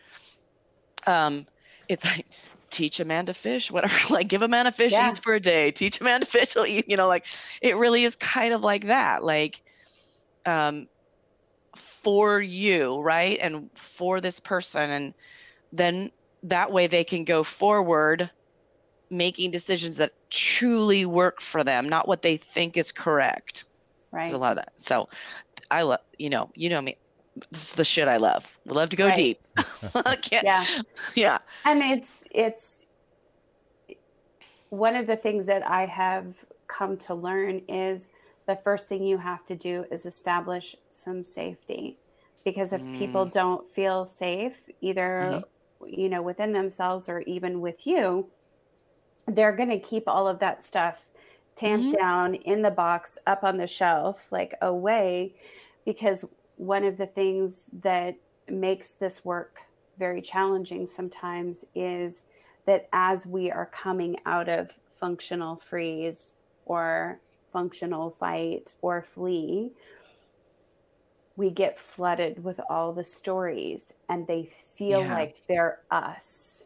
[1.10, 1.48] Um,
[1.88, 2.28] it's like
[2.70, 3.98] teach a man to fish, whatever.
[4.14, 5.10] Like give a man a fish, yeah.
[5.10, 5.72] eats for a day.
[5.72, 6.90] Teach a man to fish, he'll eat.
[6.90, 7.26] You know, like
[7.62, 9.24] it really is kind of like that.
[9.24, 9.62] Like,
[10.46, 10.88] um,
[11.76, 15.14] for you, right, and for this person, and
[15.74, 16.12] then
[16.44, 18.30] that way they can go forward
[19.10, 23.66] making decisions that truly work for them, not what they think is correct.
[24.12, 24.24] Right.
[24.24, 24.74] There's a lot of that.
[24.76, 25.10] So
[25.72, 26.96] I love, you know, you know me.
[27.52, 28.60] This is the shit I love.
[28.66, 29.16] Love to go right.
[29.16, 29.42] deep.
[30.32, 30.66] yeah.
[31.16, 31.40] Yeah.
[31.66, 32.84] And it's it's
[34.70, 38.10] one of the things that I have come to learn is
[38.46, 41.98] the first thing you have to do is establish some safety.
[42.44, 42.98] because if mm.
[42.98, 45.44] people don't feel safe either
[45.82, 46.02] mm-hmm.
[46.02, 48.26] you know within themselves or even with you
[49.28, 51.10] they're going to keep all of that stuff
[51.56, 52.02] tamped mm-hmm.
[52.02, 55.34] down in the box up on the shelf like away
[55.86, 56.26] because
[56.60, 58.16] one of the things that
[58.50, 59.62] makes this work
[59.98, 62.24] very challenging sometimes is
[62.66, 66.34] that as we are coming out of functional freeze
[66.66, 67.18] or
[67.54, 69.72] functional fight or flee,
[71.38, 75.14] we get flooded with all the stories and they feel yeah.
[75.14, 76.66] like they're us.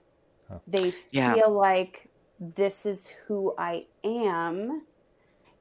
[0.49, 0.57] Huh.
[0.67, 4.87] They feel like this is who I am,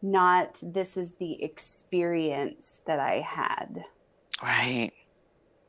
[0.00, 3.84] not this is the experience that I had.
[4.42, 4.90] Right.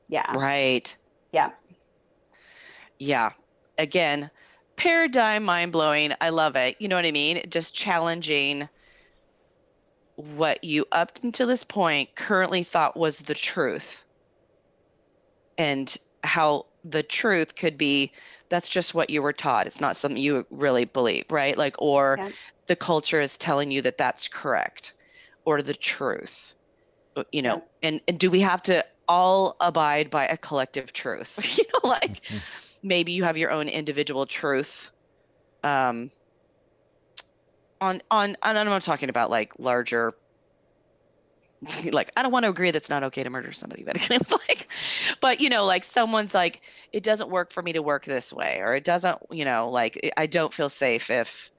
[0.08, 0.32] Yeah.
[0.36, 0.96] Right.
[1.32, 1.52] Yeah.
[3.00, 3.32] Yeah.
[3.78, 4.30] Again,
[4.76, 6.14] paradigm mind blowing.
[6.22, 6.76] I love it.
[6.80, 7.42] You know what I mean?
[7.50, 8.68] Just challenging
[10.16, 14.06] what you up until this point currently thought was the truth
[15.58, 18.12] and how the truth could be
[18.50, 22.18] that's just what you were taught it's not something you really believe right like or
[22.20, 22.30] yeah.
[22.68, 24.94] the culture is telling you that that's correct
[25.46, 26.54] or the truth
[27.32, 31.64] you know and, and do we have to all abide by a collective truth you
[31.74, 32.88] know like mm-hmm.
[32.88, 34.92] maybe you have your own individual truth
[35.64, 36.10] um
[37.82, 40.14] on on and I'm not talking about like larger
[41.92, 44.68] like I don't want to agree that's not okay to murder somebody, but it's like,
[45.22, 46.62] but you know, like someone's like,
[46.92, 50.12] it doesn't work for me to work this way, or it doesn't, you know, like
[50.18, 51.52] I don't feel safe if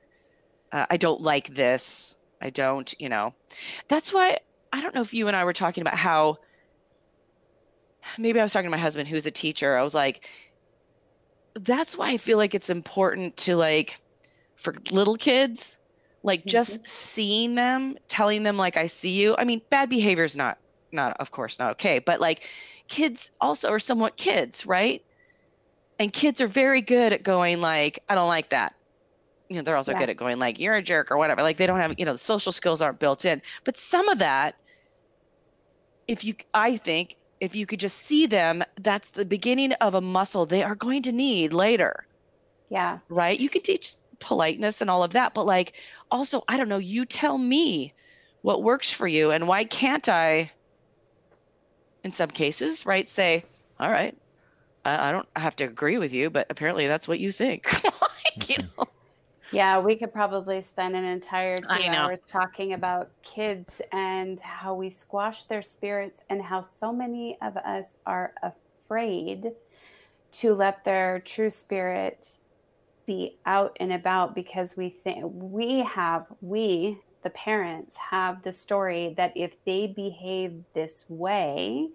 [0.72, 2.16] uh, I don't like this.
[2.40, 3.34] I don't, you know,
[3.88, 4.38] that's why
[4.74, 6.38] I don't know if you and I were talking about how
[8.18, 9.76] maybe I was talking to my husband who's a teacher.
[9.76, 10.28] I was like,
[11.54, 14.00] that's why I feel like it's important to like
[14.56, 15.78] for little kids
[16.24, 16.48] like mm-hmm.
[16.48, 20.58] just seeing them telling them like i see you i mean bad behavior is not
[20.90, 22.48] not of course not okay but like
[22.88, 25.04] kids also are somewhat kids right
[25.98, 28.74] and kids are very good at going like i don't like that
[29.48, 29.98] you know they're also yeah.
[29.98, 32.12] good at going like you're a jerk or whatever like they don't have you know
[32.12, 34.56] the social skills aren't built in but some of that
[36.08, 40.00] if you i think if you could just see them that's the beginning of a
[40.00, 42.06] muscle they are going to need later.
[42.70, 42.98] Yeah.
[43.08, 43.38] Right?
[43.38, 45.74] You can teach politeness and all of that but like
[46.10, 47.92] also i don't know you tell me
[48.42, 50.50] what works for you and why can't i
[52.04, 53.44] in some cases right say
[53.80, 54.16] all right
[54.84, 57.70] I, I don't have to agree with you but apparently that's what you think.
[57.84, 58.80] Like, you mm-hmm.
[58.80, 58.86] know
[59.52, 64.90] yeah, we could probably spend an entire two hours talking about kids and how we
[64.90, 69.52] squash their spirits and how so many of us are afraid
[70.32, 72.38] to let their true spirit
[73.06, 79.14] be out and about because we think we have we the parents have the story
[79.16, 81.88] that if they behave this way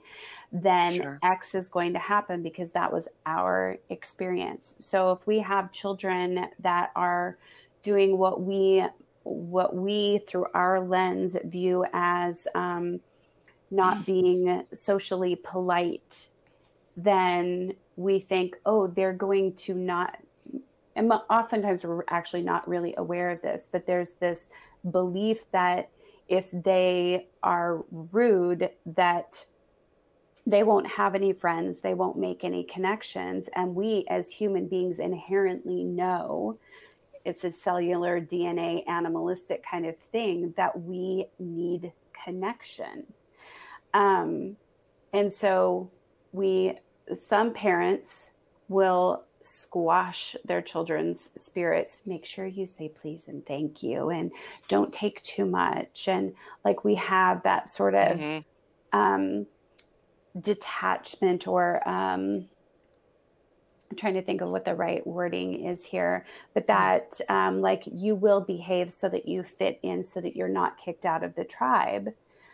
[0.52, 1.20] then sure.
[1.24, 6.48] x is going to happen because that was our experience so if we have children
[6.60, 7.38] that are
[7.84, 8.84] doing what we
[9.24, 13.00] what we through our lens view as um,
[13.70, 16.30] not being socially polite
[16.98, 20.18] then we think oh they're going to not
[21.00, 24.50] and oftentimes we're actually not really aware of this, but there's this
[24.92, 25.90] belief that
[26.28, 29.46] if they are rude, that
[30.46, 33.50] they won't have any friends, they won't make any connections.
[33.56, 36.58] And we as human beings inherently know
[37.26, 41.92] it's a cellular DNA animalistic kind of thing that we need
[42.24, 43.06] connection.
[43.94, 44.56] Um,
[45.14, 45.90] and so
[46.32, 46.78] we,
[47.14, 48.32] some parents
[48.68, 54.32] will squash their children's spirits make sure you say please and thank you and
[54.68, 56.34] don't take too much and
[56.66, 59.00] like we have that sort of mm-hmm.
[59.00, 59.46] um,
[60.42, 62.46] detachment or um,
[63.90, 66.78] i'm trying to think of what the right wording is here but mm-hmm.
[66.78, 70.78] that um, like you will behave so that you fit in so that you're not
[70.78, 72.10] kicked out of the tribe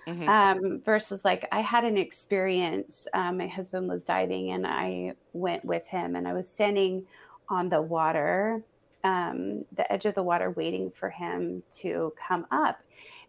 [0.07, 0.29] Mm-hmm.
[0.29, 3.07] Um, versus like I had an experience.
[3.13, 7.05] Um, my husband was diving, and I went with him, and I was standing
[7.49, 8.63] on the water,
[9.03, 12.83] um, the edge of the water, waiting for him to come up.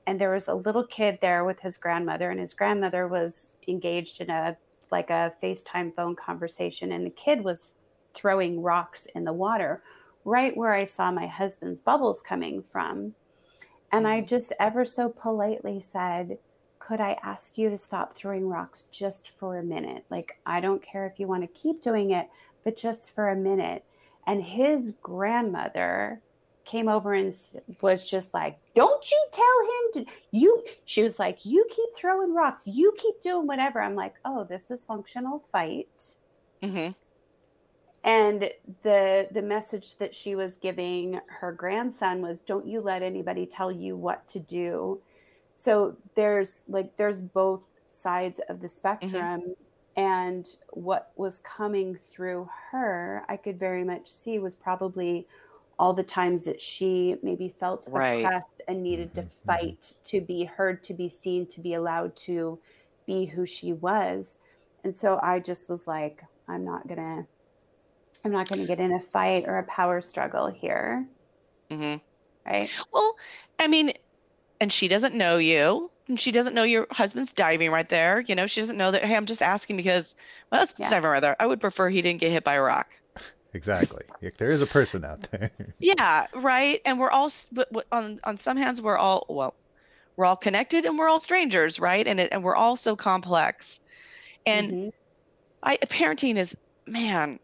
[0.06, 4.20] And there was a little kid there with his grandmother, and his grandmother was engaged
[4.20, 4.56] in a
[4.92, 7.74] like a FaceTime phone conversation, and the kid was
[8.14, 9.82] throwing rocks in the water
[10.24, 13.14] right where I saw my husband's bubbles coming from.
[13.92, 14.26] And I mm-hmm.
[14.26, 16.38] just ever so politely said,
[16.80, 20.04] could I ask you to stop throwing rocks just for a minute?
[20.10, 22.28] Like, I don't care if you want to keep doing it,
[22.64, 23.84] but just for a minute.
[24.26, 26.20] And his grandmother
[26.66, 27.34] came over and
[27.80, 32.34] was just like, "Don't you tell him to you." She was like, "You keep throwing
[32.34, 32.66] rocks.
[32.66, 36.16] You keep doing whatever." I'm like, "Oh, this is functional fight."
[36.62, 36.92] Mm-hmm.
[38.04, 38.50] And
[38.82, 43.72] the the message that she was giving her grandson was, "Don't you let anybody tell
[43.72, 45.00] you what to do."
[45.54, 48.76] So there's like there's both sides of the mm-hmm.
[48.76, 49.40] spectrum.
[49.40, 49.52] Mm-hmm.
[49.98, 55.26] And what was coming through her, I could very much see was probably
[55.78, 58.24] all the times that she maybe felt right.
[58.24, 59.46] oppressed and needed to mm-hmm.
[59.46, 62.58] fight to be heard, to be seen, to be allowed to
[63.06, 64.38] be who she was.
[64.84, 67.26] And so I just was like, I'm not gonna,
[68.24, 71.06] I'm not gonna get in a fight or a power struggle here.
[71.70, 71.96] Mm-hmm.
[72.50, 72.70] Right.
[72.92, 73.16] Well,
[73.58, 73.92] I mean,
[74.60, 75.90] and she doesn't know you.
[76.08, 78.20] And she doesn't know your husband's diving right there.
[78.20, 80.14] You know, she doesn't know that, hey, I'm just asking because
[80.52, 80.96] my husband's yeah.
[80.96, 81.34] diving right there.
[81.40, 82.94] I would prefer he didn't get hit by a rock.
[83.54, 84.04] Exactly.
[84.38, 85.50] there is a person out there.
[85.78, 86.80] yeah, right.
[86.84, 89.54] And we're all, but on on some hands, we're all well,
[90.16, 92.06] we're all connected and we're all strangers, right?
[92.06, 93.80] And it, and we're all so complex.
[94.44, 94.88] And mm-hmm.
[95.62, 97.38] I parenting is man.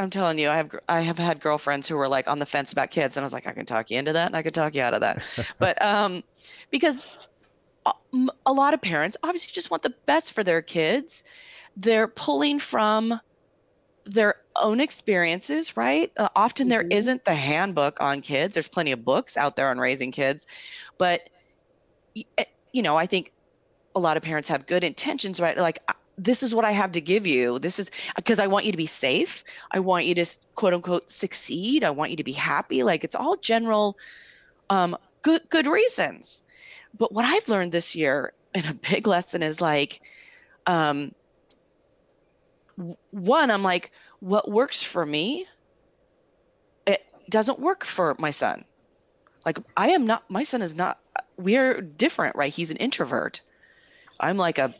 [0.00, 2.72] I'm telling you, I have I have had girlfriends who were like on the fence
[2.72, 4.52] about kids, and I was like, I can talk you into that, and I can
[4.52, 5.52] talk you out of that.
[5.60, 6.24] but um,
[6.70, 7.06] because
[7.86, 7.92] a,
[8.46, 11.22] a lot of parents obviously just want the best for their kids,
[11.76, 13.20] they're pulling from
[14.06, 16.12] their own experiences, right?
[16.16, 16.70] Uh, often mm-hmm.
[16.70, 18.54] there isn't the handbook on kids.
[18.54, 20.46] There's plenty of books out there on raising kids,
[20.98, 21.28] but
[22.38, 23.32] eh, you know, I think
[23.94, 25.56] a lot of parents have good intentions, right?
[25.56, 25.78] Like
[26.16, 27.58] this is what I have to give you.
[27.58, 29.44] This is because I want you to be safe.
[29.72, 31.84] I want you to quote unquote succeed.
[31.84, 32.82] I want you to be happy.
[32.82, 33.96] Like it's all general
[34.70, 36.42] um good good reasons.
[36.96, 40.00] But what I've learned this year and a big lesson is like
[40.66, 41.12] um
[43.10, 45.46] one, I'm like, what works for me,
[46.86, 48.64] it doesn't work for my son.
[49.46, 50.98] Like, I am not, my son is not,
[51.36, 52.52] we're different, right?
[52.52, 53.40] He's an introvert.
[54.20, 54.74] I'm like a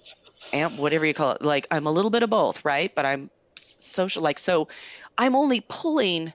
[0.52, 1.42] amp, whatever you call it.
[1.42, 2.94] Like, I'm a little bit of both, right?
[2.94, 4.68] But I'm social, like, so
[5.18, 6.32] I'm only pulling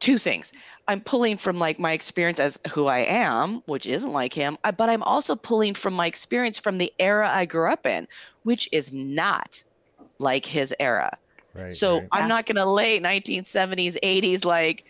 [0.00, 0.52] two things.
[0.88, 4.88] I'm pulling from like my experience as who I am, which isn't like him, but
[4.88, 8.06] I'm also pulling from my experience from the era I grew up in,
[8.42, 9.62] which is not
[10.20, 11.16] like his era.
[11.54, 12.08] Right, so right.
[12.12, 14.84] I'm not going to lay 1970s, 80s like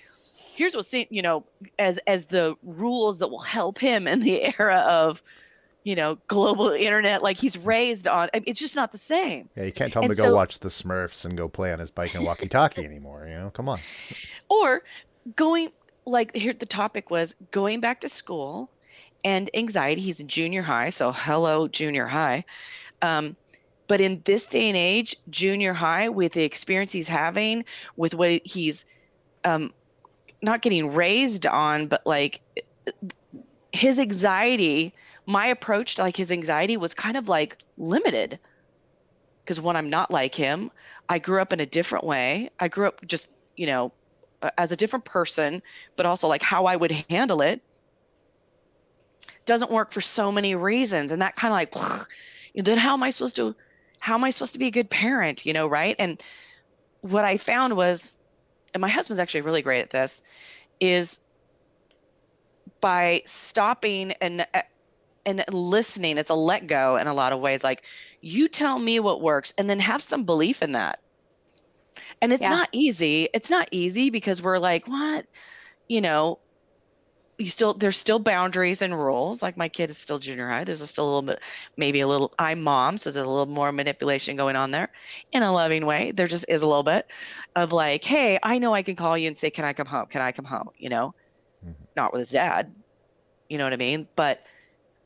[0.54, 1.42] here's what's you know
[1.78, 5.22] as as the rules that will help him in the era of
[5.84, 9.48] you know global internet like he's raised on it's just not the same.
[9.56, 11.72] Yeah you can't tell him and to so, go watch the smurfs and go play
[11.72, 13.50] on his bike and walkie talkie anymore you know?
[13.54, 13.78] Come on.
[14.50, 14.82] Or
[15.36, 15.70] going
[16.04, 18.70] like here the topic was going back to school
[19.24, 20.02] and anxiety.
[20.02, 22.44] He's in junior high so hello junior high.
[23.00, 23.34] Um,
[23.91, 27.64] but in this day and age, junior high, with the experience he's having,
[27.97, 28.84] with what he's
[29.45, 29.74] um,
[30.43, 32.41] not getting raised on, but like
[33.72, 34.95] his anxiety,
[35.26, 38.38] my approach to like his anxiety was kind of like limited.
[39.43, 40.70] Because when I'm not like him,
[41.09, 42.49] I grew up in a different way.
[42.61, 43.91] I grew up just, you know,
[44.57, 45.61] as a different person,
[45.97, 47.61] but also like how I would handle it
[49.47, 51.11] doesn't work for so many reasons.
[51.11, 52.07] And that kind of like,
[52.55, 53.57] then how am I supposed to
[54.01, 55.46] how am I supposed to be a good parent?
[55.46, 55.94] You know, right?
[55.98, 56.20] And
[57.03, 58.18] what I found was,
[58.74, 60.22] and my husband's actually really great at this,
[60.80, 61.20] is
[62.80, 64.62] by stopping and uh,
[65.24, 66.18] and listening.
[66.18, 67.62] It's a let go in a lot of ways.
[67.62, 67.84] Like
[68.20, 71.01] you tell me what works, and then have some belief in that.
[72.22, 72.51] And it's yeah.
[72.51, 73.28] not easy.
[73.32, 75.26] It's not easy because we're like, what?
[75.88, 76.38] You know,
[77.41, 80.83] you still there's still boundaries and rules like my kid is still junior high there's
[80.83, 81.41] a still a little bit
[81.76, 84.91] maybe a little i'm mom so there's a little more manipulation going on there
[85.33, 87.11] in a loving way there just is a little bit
[87.57, 90.07] of like hey i know i can call you and say can i come home?
[90.07, 91.14] Can i come home you know?
[91.64, 91.84] Mm-hmm.
[91.95, 92.75] not with his dad.
[93.49, 94.08] You know what i mean?
[94.17, 94.46] But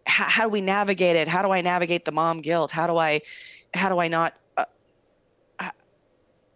[0.06, 1.26] how, how, do we navigate it?
[1.28, 2.70] How do i navigate the mom guilt?
[2.70, 3.20] How do i
[3.74, 4.64] how do i not uh,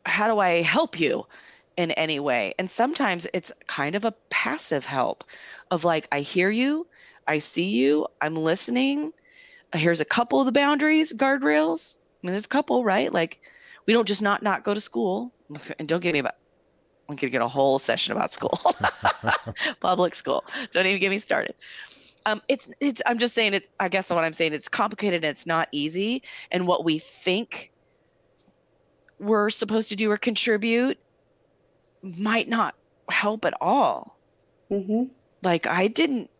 [0.06, 1.26] how do i help you
[1.76, 2.54] in any way?
[2.58, 5.24] And sometimes it's kind of a passive help
[5.70, 6.86] of like, I hear you,
[7.26, 9.12] I see you, I'm listening.
[9.74, 11.98] Here's a couple of the boundaries, guardrails.
[11.98, 13.12] I mean, there's a couple, right?
[13.12, 13.40] Like,
[13.86, 15.32] we don't just not not go to school.
[15.78, 16.34] And don't get me about.
[17.08, 18.58] I'm gonna get a whole session about school,
[19.80, 20.44] public school.
[20.72, 21.54] Don't even get me started.
[22.26, 23.00] Um, it's it's.
[23.06, 23.68] I'm just saying it.
[23.80, 26.22] I guess what I'm saying it's complicated and it's not easy.
[26.50, 27.72] And what we think
[29.18, 30.98] we're supposed to do or contribute
[32.02, 32.74] might not
[33.08, 34.18] help at all.
[34.70, 35.04] Mm-hmm
[35.42, 36.30] like I didn't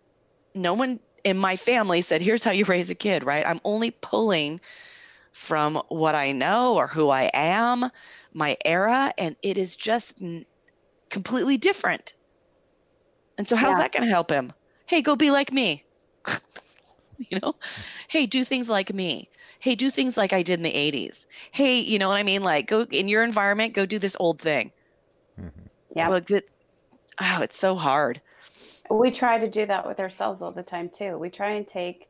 [0.55, 3.47] no one in my family said here's how you raise a kid, right?
[3.47, 4.61] I'm only pulling
[5.33, 7.91] from what I know or who I am,
[8.33, 10.21] my era and it is just
[11.11, 12.15] completely different.
[13.37, 13.79] And so how's yeah.
[13.79, 14.53] that going to help him?
[14.87, 15.85] Hey, go be like me.
[17.19, 17.55] you know?
[18.09, 19.29] Hey, do things like me.
[19.61, 21.27] Hey, do things like I did in the 80s.
[21.51, 22.43] Hey, you know what I mean?
[22.43, 24.73] Like go in your environment, go do this old thing.
[25.41, 25.67] Mm-hmm.
[25.95, 26.09] Yeah.
[26.09, 26.45] Look, that,
[27.21, 28.21] oh, it's so hard.
[28.91, 31.19] We try to do that with ourselves all the time too.
[31.19, 32.09] We try and take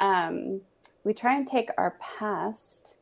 [0.00, 0.60] um,
[1.04, 2.96] we try and take our past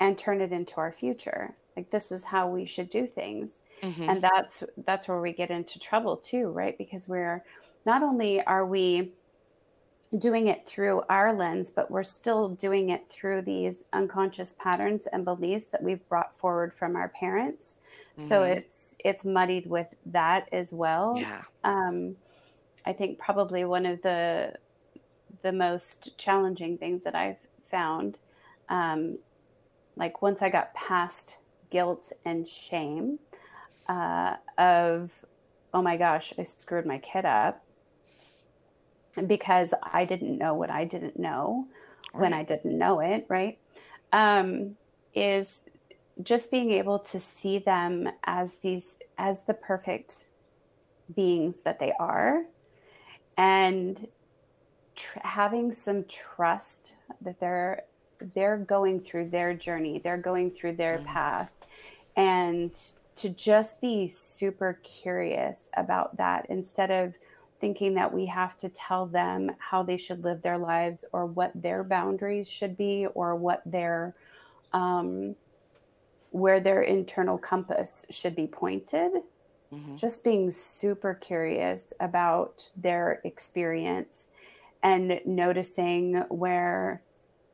[0.00, 1.54] and turn it into our future.
[1.76, 3.60] Like this is how we should do things.
[3.82, 4.08] Mm-hmm.
[4.08, 6.76] And that's that's where we get into trouble too, right?
[6.78, 7.44] Because we're
[7.86, 9.12] not only are we
[10.18, 15.24] doing it through our lens, but we're still doing it through these unconscious patterns and
[15.24, 17.76] beliefs that we've brought forward from our parents.
[18.16, 18.28] Mm-hmm.
[18.28, 21.16] So it's it's muddied with that as well.
[21.18, 21.42] Yeah.
[21.64, 22.16] Um,
[22.86, 24.54] I think probably one of the
[25.42, 28.16] the most challenging things that I've found,
[28.70, 29.18] um,
[29.94, 31.36] like once I got past
[31.70, 33.18] guilt and shame
[33.88, 35.24] uh, of,
[35.74, 37.62] oh my gosh, I screwed my kid up
[39.26, 41.66] because I didn't know what I didn't know
[42.14, 42.22] right.
[42.22, 43.58] when I didn't know it, right?
[44.12, 44.76] Um,
[45.14, 45.62] is
[46.22, 50.28] just being able to see them as these, as the perfect
[51.14, 52.44] beings that they are
[53.36, 54.06] and
[54.94, 57.82] tr- having some trust that they're
[58.34, 61.06] they're going through their journey they're going through their mm-hmm.
[61.06, 61.50] path
[62.16, 62.72] and
[63.16, 67.16] to just be super curious about that instead of
[67.60, 71.50] thinking that we have to tell them how they should live their lives or what
[71.54, 74.14] their boundaries should be or what their
[74.72, 75.34] um,
[76.30, 79.12] where their internal compass should be pointed
[79.74, 79.96] mm-hmm.
[79.96, 84.28] just being super curious about their experience
[84.82, 87.02] and noticing where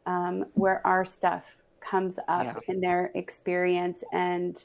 [0.07, 2.75] um, where our stuff comes up yeah.
[2.75, 4.65] in their experience and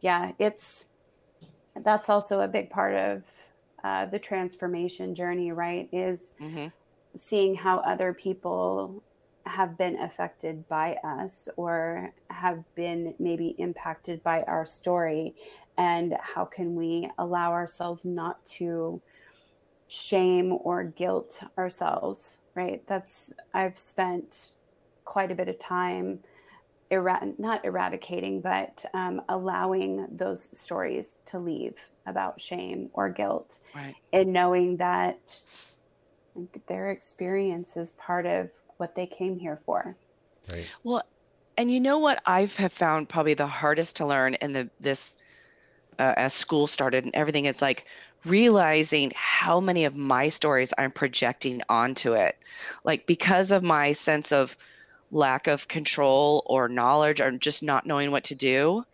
[0.00, 0.86] yeah it's
[1.82, 3.24] that's also a big part of
[3.84, 6.66] uh, the transformation journey right is mm-hmm.
[7.16, 9.02] seeing how other people
[9.46, 15.34] have been affected by us or have been maybe impacted by our story
[15.78, 19.00] and how can we allow ourselves not to
[19.86, 24.52] shame or guilt ourselves right that's i've spent
[25.04, 26.18] quite a bit of time
[26.90, 33.94] not eradicating, but um, allowing those stories to leave about shame or guilt, right.
[34.12, 35.38] and knowing that
[36.66, 39.96] their experience is part of what they came here for.
[40.52, 40.66] Right.
[40.82, 41.02] Well,
[41.56, 45.16] and you know what I've have found probably the hardest to learn in the this
[45.98, 47.44] uh, as school started and everything.
[47.44, 47.86] It's like
[48.24, 52.36] realizing how many of my stories I'm projecting onto it,
[52.84, 54.56] like because of my sense of
[55.10, 58.84] lack of control or knowledge or just not knowing what to do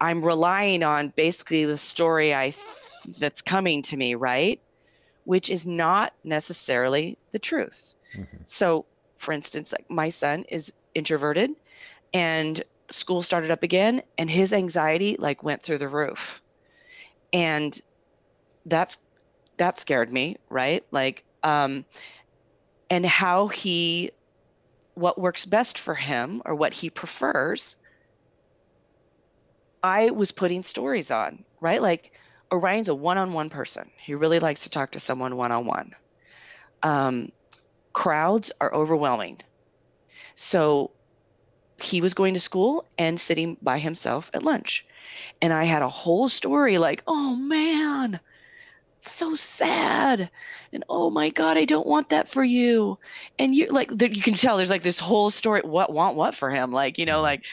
[0.00, 2.52] i'm relying on basically the story i
[3.18, 4.60] that's coming to me right
[5.24, 8.36] which is not necessarily the truth mm-hmm.
[8.46, 8.84] so
[9.14, 11.50] for instance like my son is introverted
[12.12, 16.42] and school started up again and his anxiety like went through the roof
[17.32, 17.80] and
[18.66, 18.98] that's
[19.56, 21.84] that scared me right like um
[22.90, 24.10] and how he
[24.94, 27.76] what works best for him or what he prefers,
[29.82, 31.82] I was putting stories on, right?
[31.82, 32.12] Like
[32.52, 33.90] Orion's a one on one person.
[33.98, 35.92] He really likes to talk to someone one on one.
[36.82, 37.30] Um
[37.92, 39.40] Crowds are overwhelming.
[40.34, 40.95] So
[41.78, 44.86] he was going to school and sitting by himself at lunch.
[45.42, 48.20] And I had a whole story like, oh man,
[49.00, 50.30] so sad.
[50.72, 52.98] And oh my god i don't want that for you.
[53.38, 56.50] And you like you can tell there's like this whole story what want what for
[56.50, 57.44] him like you know like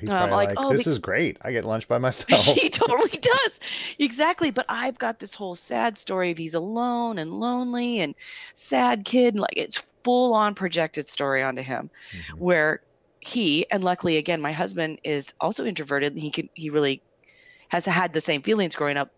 [0.00, 1.38] he's um, like, like, oh this is great.
[1.42, 2.44] I get lunch by myself.
[2.44, 3.60] he totally does.
[3.98, 4.50] Exactly.
[4.50, 8.14] But i've got this whole sad story of he's alone and lonely and
[8.54, 12.38] sad kid and like it's full on projected story onto him mm-hmm.
[12.38, 12.80] where
[13.26, 17.02] he and luckily again my husband is also introverted he can he really
[17.68, 19.10] has had the same feelings growing up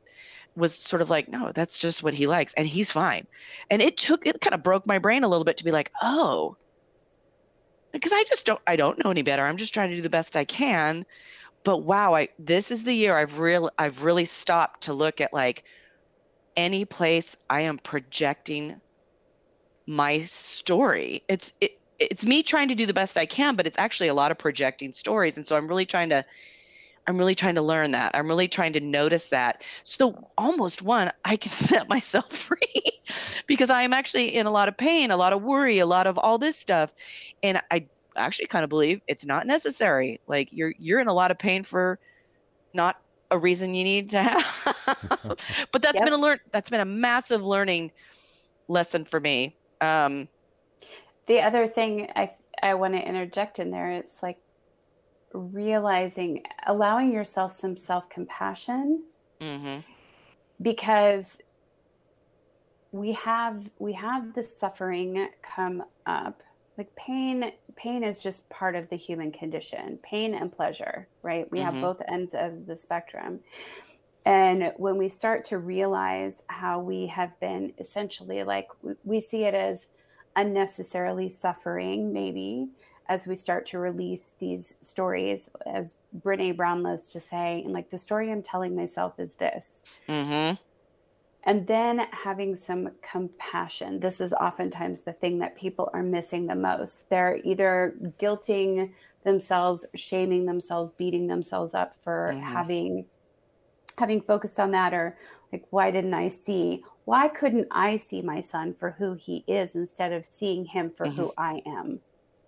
[0.58, 3.26] was sort of like, no, that's just what he likes, and he's fine.
[3.70, 5.90] And it took it kind of broke my brain a little bit to be like,
[6.02, 6.56] oh,
[7.92, 9.44] because I just don't I don't know any better.
[9.44, 11.06] I'm just trying to do the best I can.
[11.64, 15.32] But wow, I this is the year I've real I've really stopped to look at
[15.32, 15.64] like
[16.56, 18.80] any place I am projecting
[19.86, 21.22] my story.
[21.28, 24.14] It's it, it's me trying to do the best I can, but it's actually a
[24.14, 25.36] lot of projecting stories.
[25.36, 26.24] And so I'm really trying to
[27.08, 28.14] I'm really trying to learn that.
[28.14, 29.64] I'm really trying to notice that.
[29.82, 32.82] So almost one, I can set myself free
[33.46, 36.06] because I am actually in a lot of pain, a lot of worry, a lot
[36.06, 36.94] of all this stuff.
[37.42, 40.20] And I actually kind of believe it's not necessary.
[40.26, 41.98] Like you're you're in a lot of pain for
[42.74, 43.00] not
[43.30, 44.94] a reason you need to have.
[45.72, 46.04] but that's yep.
[46.04, 47.90] been a learn that's been a massive learning
[48.68, 49.56] lesson for me.
[49.80, 50.28] Um,
[51.28, 54.38] the other thing I I want to interject in there, it's like
[55.32, 59.04] realizing, allowing yourself some self compassion,
[59.40, 59.80] mm-hmm.
[60.60, 61.40] because
[62.90, 66.42] we have we have the suffering come up
[66.78, 71.58] like pain pain is just part of the human condition pain and pleasure right we
[71.58, 71.70] mm-hmm.
[71.70, 73.40] have both ends of the spectrum
[74.24, 78.68] and when we start to realize how we have been essentially like
[79.04, 79.88] we see it as
[80.38, 82.68] unnecessarily suffering maybe
[83.08, 85.94] as we start to release these stories as
[86.24, 90.54] brene brown loves to say and like the story i'm telling myself is this mm-hmm
[91.44, 94.00] and then having some compassion.
[94.00, 97.08] This is oftentimes the thing that people are missing the most.
[97.08, 98.92] They're either guilting
[99.24, 102.42] themselves, shaming themselves, beating themselves up for mm-hmm.
[102.42, 103.06] having
[103.98, 105.16] having focused on that or
[105.52, 106.84] like why didn't I see?
[107.04, 111.06] Why couldn't I see my son for who he is instead of seeing him for
[111.06, 111.16] mm-hmm.
[111.16, 112.00] who I am?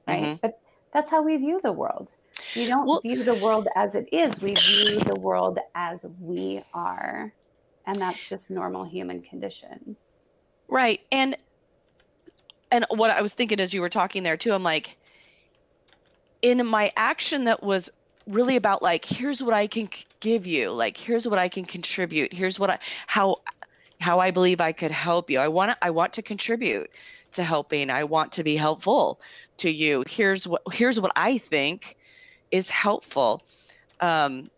[0.07, 0.25] Right?
[0.25, 0.35] Mm-hmm.
[0.43, 0.61] But
[0.93, 2.09] that's how we view the world.
[2.57, 4.41] We don't well, view the world as it is.
[4.41, 7.33] We view the world as we are
[7.87, 9.97] and that's just normal human condition
[10.69, 11.37] right and
[12.71, 14.97] and what i was thinking as you were talking there too i'm like
[16.43, 17.91] in my action that was
[18.31, 19.89] really about like here's what i can
[20.21, 23.37] give you like here's what i can contribute here's what i how
[24.01, 26.91] how i believe i could help you i want to i want to contribute
[27.33, 29.21] to helping i want to be helpful
[29.57, 31.97] to you here's what here's what i think
[32.51, 33.43] is helpful
[34.01, 34.51] um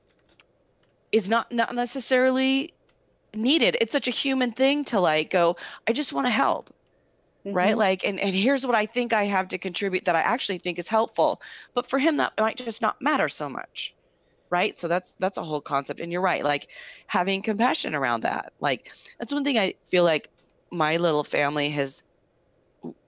[1.11, 2.73] is not not necessarily
[3.35, 3.77] needed.
[3.81, 5.57] It's such a human thing to like go,
[5.89, 6.73] I just want to help.
[7.45, 7.57] Mm-hmm.
[7.57, 7.77] Right.
[7.77, 10.79] Like, and, and here's what I think I have to contribute that I actually think
[10.79, 11.43] is helpful.
[11.75, 13.95] But for him, that might just not matter so much.
[14.49, 14.77] Right.
[14.77, 15.99] So that's, that's a whole concept.
[15.99, 16.45] And you're right.
[16.45, 16.69] Like
[17.09, 18.53] having compassion around that.
[18.61, 20.29] Like, that's one thing I feel like
[20.71, 22.05] my little family has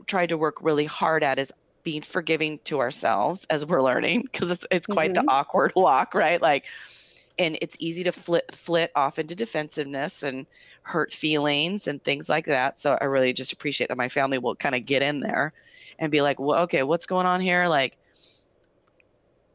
[0.06, 1.52] tried to work really hard at is
[1.84, 5.26] being forgiving to ourselves as we're learning because it's, it's quite mm-hmm.
[5.26, 6.12] the awkward walk.
[6.12, 6.42] Right.
[6.42, 6.64] Like,
[7.38, 10.46] and it's easy to flit flit off into defensiveness and
[10.82, 12.78] hurt feelings and things like that.
[12.78, 15.52] So i really just appreciate that my family will kind of get in there
[15.98, 17.66] and be like well okay what's going on here?
[17.66, 17.98] Like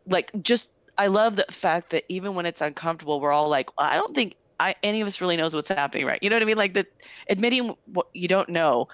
[0.07, 3.87] like just i love the fact that even when it's uncomfortable we're all like well,
[3.87, 6.19] i don't think I, any of us really knows what's happening right?
[6.21, 6.57] You know what i mean?
[6.57, 6.87] Like that
[7.29, 8.89] admitting what you don't know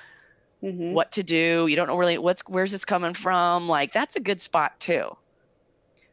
[0.61, 0.93] mm-hmm.
[0.93, 3.67] what to do you don't know really what's where's this coming from?
[3.67, 5.15] Like that's a good spot too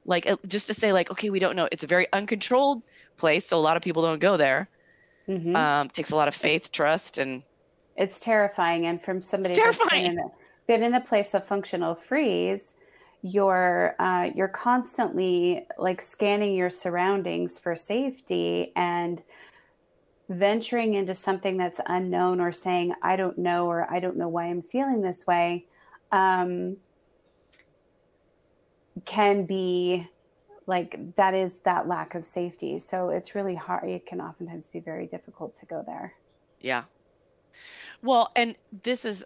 [0.05, 1.69] like uh, just to say like okay we don't know.
[1.73, 2.85] It's a very uncontrolled
[3.17, 4.69] place so a lot of people don't go there.
[5.29, 5.55] Mm-hmm.
[5.55, 7.45] um, takes a lot of faith trust and
[7.97, 10.25] it's terrifying and from somebody that's been in, a,
[10.67, 12.75] been in a place of functional freeze
[13.23, 19.23] you're uh, you're constantly like scanning your surroundings for safety and
[20.29, 24.47] venturing into something that's unknown or saying i don't know or i don't know why
[24.47, 25.65] i'm feeling this way.
[26.11, 26.77] Um,
[29.05, 30.09] can be
[30.67, 32.79] like that is that lack of safety.
[32.79, 33.89] So it's really hard.
[33.89, 36.15] It can oftentimes be very difficult to go there.
[36.61, 36.85] Yeah.
[38.03, 39.25] Well, and this is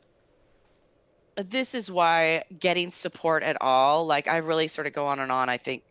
[1.36, 5.30] this is why getting support at all, like I really sort of go on and
[5.30, 5.82] on, I think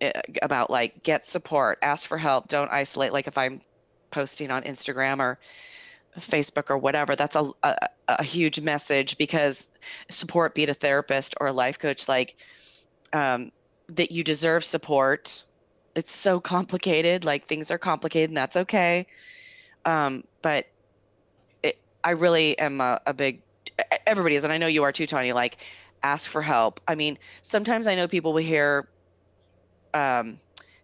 [0.00, 0.10] eh,
[0.40, 3.12] about like get support, ask for help, don't isolate.
[3.12, 3.60] Like if I'm
[4.10, 5.38] posting on Instagram or
[6.18, 9.70] Facebook or whatever, that's a, a, a huge message because
[10.08, 12.36] support, be it a therapist or a life coach, like
[13.14, 13.50] um,
[13.88, 15.44] that you deserve support.
[15.94, 17.24] It's so complicated.
[17.24, 19.06] Like things are complicated, and that's okay.
[19.86, 20.66] Um, but
[21.62, 23.40] it, I really am a, a big.
[24.06, 25.32] Everybody is, and I know you are too, Tony.
[25.32, 25.58] Like,
[26.02, 26.80] ask for help.
[26.86, 28.88] I mean, sometimes I know people will hear
[29.94, 30.38] um,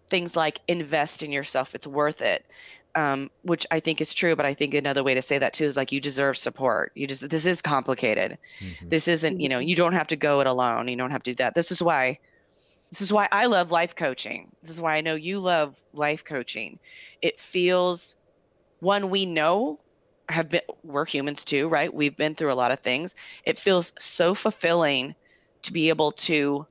[0.08, 1.74] things like invest in yourself.
[1.74, 2.46] It's worth it.
[2.96, 5.64] Um, which I think is true, but I think another way to say that too
[5.64, 6.90] is like you deserve support.
[6.96, 8.36] You just this is complicated.
[8.58, 8.88] Mm-hmm.
[8.88, 10.88] This isn't, you know, you don't have to go it alone.
[10.88, 11.54] You don't have to do that.
[11.54, 12.18] This is why
[12.90, 14.50] this is why I love life coaching.
[14.62, 16.78] This is why I know you love life coaching.
[17.22, 18.16] It feels
[18.80, 19.78] one we know
[20.28, 21.92] have been we're humans too, right?
[21.92, 23.14] We've been through a lot of things.
[23.44, 25.14] It feels so fulfilling
[25.62, 26.66] to be able to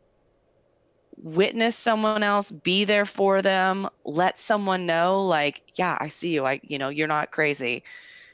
[1.21, 6.45] witness someone else be there for them let someone know like yeah i see you.
[6.45, 7.83] I you know you're not crazy.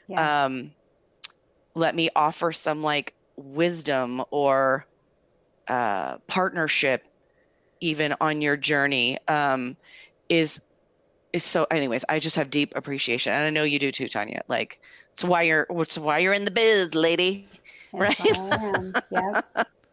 [0.08, 0.28] Yeah.
[0.44, 0.72] um
[1.74, 4.86] let me offer some like wisdom or
[5.68, 7.02] uh partnership
[7.80, 9.76] even on your journey um
[10.28, 10.62] is
[11.32, 14.42] it's so anyways i just have deep appreciation and i know you do too tanya.
[14.48, 14.80] Like
[15.12, 17.48] it's why you're it's why you're in the biz lady.
[17.96, 18.16] Right?
[19.10, 19.34] yeah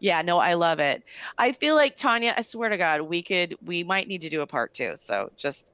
[0.00, 1.02] yeah, no, I love it.
[1.38, 4.42] I feel like Tanya, I swear to God, we could, we might need to do
[4.42, 4.92] a part two.
[4.96, 5.72] So just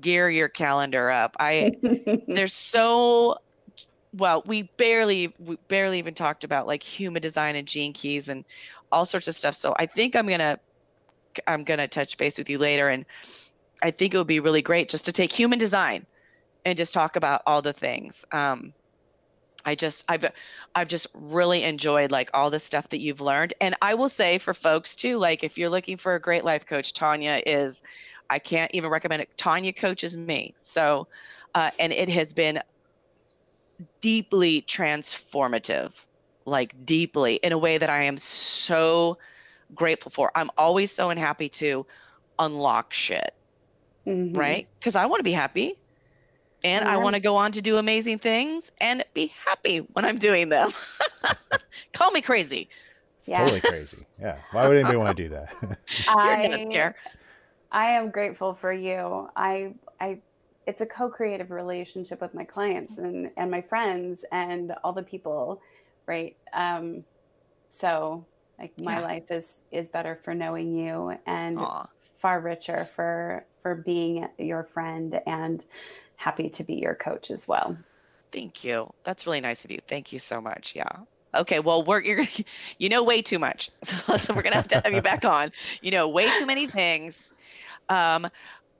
[0.00, 1.34] gear your calendar up.
[1.40, 1.72] I
[2.26, 3.36] there's so
[4.12, 8.44] well, we barely we barely even talked about like human design and gene keys and
[8.90, 9.54] all sorts of stuff.
[9.54, 10.58] So I think I'm gonna
[11.46, 13.04] I'm gonna touch base with you later, and
[13.82, 16.06] I think it would be really great just to take human design
[16.64, 18.24] and just talk about all the things.
[18.32, 18.72] Um,
[19.64, 20.24] I just I've
[20.74, 23.54] I've just really enjoyed like all the stuff that you've learned.
[23.60, 26.66] And I will say for folks too, like if you're looking for a great life
[26.66, 27.82] coach, Tanya is
[28.30, 29.30] I can't even recommend it.
[29.36, 30.54] Tanya coaches me.
[30.56, 31.08] So
[31.54, 32.60] uh, and it has been
[34.00, 36.06] deeply transformative,
[36.44, 39.18] like deeply in a way that I am so
[39.74, 40.30] grateful for.
[40.34, 41.86] I'm always so unhappy to
[42.38, 43.34] unlock shit.
[44.06, 44.38] Mm-hmm.
[44.38, 44.68] Right?
[44.78, 45.74] Because I want to be happy
[46.64, 50.18] and I want to go on to do amazing things and be happy when I'm
[50.18, 50.70] doing them.
[51.92, 52.68] Call me crazy.
[53.18, 53.38] It's yeah.
[53.38, 54.06] totally crazy.
[54.20, 54.38] Yeah.
[54.52, 55.54] Why would anybody want to do that?
[56.08, 56.94] I care.
[57.70, 59.28] I am grateful for you.
[59.36, 60.20] I I
[60.66, 65.60] it's a co-creative relationship with my clients and and my friends and all the people,
[66.06, 66.36] right?
[66.52, 67.04] Um
[67.68, 68.24] so
[68.58, 69.04] like my yeah.
[69.04, 71.88] life is is better for knowing you and Aww.
[72.16, 75.64] far richer for for being your friend and
[76.18, 77.76] happy to be your coach as well.
[78.30, 78.92] Thank you.
[79.04, 79.78] That's really nice of you.
[79.86, 80.76] Thank you so much.
[80.76, 80.88] Yeah.
[81.34, 81.60] Okay.
[81.60, 82.24] Well, we're you're
[82.78, 85.50] you know way too much, so, so we're gonna have to have you back on.
[85.80, 87.32] You know way too many things.
[87.88, 88.28] Um,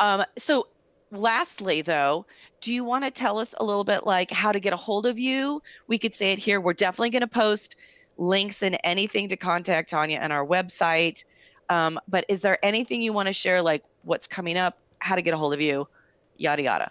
[0.00, 0.24] um.
[0.36, 0.68] So,
[1.10, 2.26] lastly, though,
[2.60, 5.06] do you want to tell us a little bit like how to get a hold
[5.06, 5.62] of you?
[5.86, 6.60] We could say it here.
[6.60, 7.76] We're definitely to post
[8.18, 11.24] links and anything to contact Tanya on our website.
[11.70, 15.22] Um, but is there anything you want to share, like what's coming up, how to
[15.22, 15.86] get a hold of you,
[16.36, 16.90] yada yada?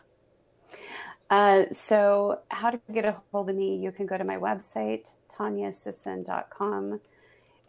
[1.30, 5.12] Uh, so, how to get a hold of me, you can go to my website,
[5.30, 7.02] tanyasisson.com.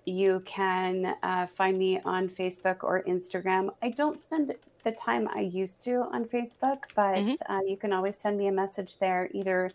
[0.05, 3.71] You can uh, find me on Facebook or Instagram.
[3.83, 4.55] I don't spend
[4.85, 7.53] the time I used to on Facebook, but mm-hmm.
[7.53, 9.29] uh, you can always send me a message there.
[9.35, 9.71] Either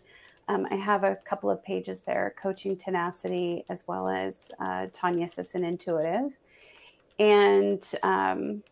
[0.48, 5.28] um, I have a couple of pages there Coaching Tenacity as well as uh, Tanya
[5.28, 6.38] Sisson Intuitive.
[7.18, 8.62] And um,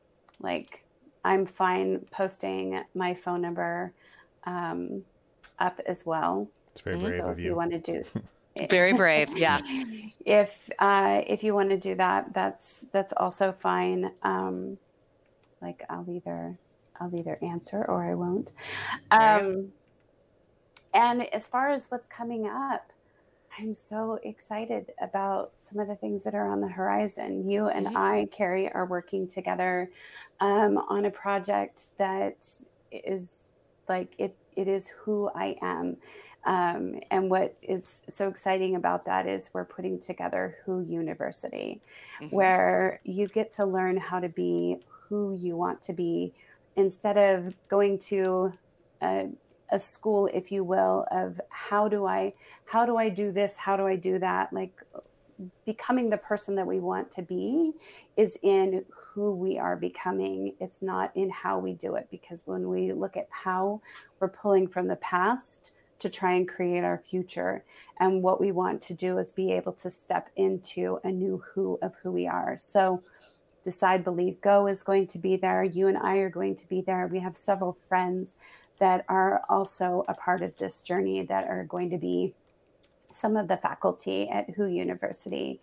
[0.40, 0.84] like,
[1.24, 3.93] I'm fine posting my phone number
[4.44, 5.02] um,
[5.59, 6.48] up as well.
[6.73, 7.51] It's very brave so of if you.
[7.51, 8.05] you want to do
[8.70, 9.60] very brave yeah
[10.27, 14.77] if uh, if you want to do that that's that's also fine um,
[15.60, 16.56] like i'll either
[17.01, 18.52] i'll either answer or i won't
[19.10, 19.69] um,
[20.94, 22.90] and as far as what's coming up
[23.59, 27.86] i'm so excited about some of the things that are on the horizon you and
[27.86, 27.97] mm-hmm.
[27.97, 29.90] i carrie are working together
[30.40, 32.47] um, on a project that
[32.90, 33.44] is
[33.88, 35.96] like it it is who I am.
[36.44, 41.80] Um, and what is so exciting about that is we're putting together Who University,
[42.20, 42.34] mm-hmm.
[42.34, 46.32] where you get to learn how to be who you want to be
[46.74, 48.52] instead of going to
[49.02, 49.28] a,
[49.70, 52.34] a school, if you will, of how do I
[52.64, 54.72] how do I do this, how do I do that, like
[55.64, 57.73] becoming the person that we want to be
[58.16, 60.55] is in who we are becoming.
[60.60, 62.09] It's not in how we do it.
[62.10, 63.81] Because when we look at how
[64.20, 67.64] we're pulling from the past to try and create our future,
[68.01, 71.78] and what we want to do is be able to step into a new who
[71.82, 72.56] of who we are.
[72.59, 73.02] So,
[73.64, 75.62] Decide, Believe, Go is going to be there.
[75.62, 77.06] You and I are going to be there.
[77.06, 78.35] We have several friends
[78.81, 82.35] that are also a part of this journey that are going to be
[83.14, 85.60] some of the faculty at Who University.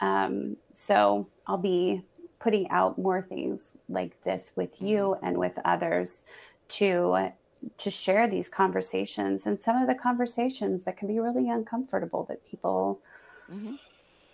[0.00, 2.02] Um, so I'll be
[2.42, 6.24] putting out more things like this with you and with others
[6.68, 7.30] to
[7.78, 12.44] to share these conversations and some of the conversations that can be really uncomfortable that
[12.44, 13.00] people
[13.50, 13.74] mm-hmm.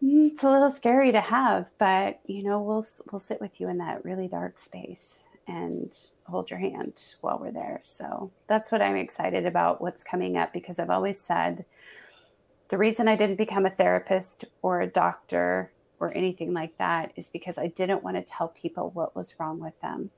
[0.02, 3.68] Mm, it's a little scary to have but you know we'll we'll sit with you
[3.68, 8.80] in that really dark space and hold your hand while we're there so that's what
[8.80, 11.64] i'm excited about what's coming up because i've always said
[12.68, 17.28] the reason I didn't become a therapist or a doctor or anything like that is
[17.28, 20.10] because I didn't want to tell people what was wrong with them.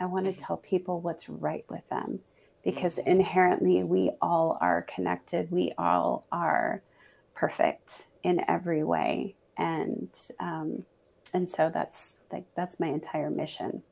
[0.00, 0.40] I want to mm-hmm.
[0.40, 2.20] tell people what's right with them
[2.64, 3.10] because mm-hmm.
[3.10, 5.50] inherently we all are connected.
[5.50, 6.82] We all are
[7.34, 9.34] perfect in every way.
[9.58, 10.08] And,
[10.38, 10.84] um,
[11.34, 13.82] and so that's like, that's my entire mission.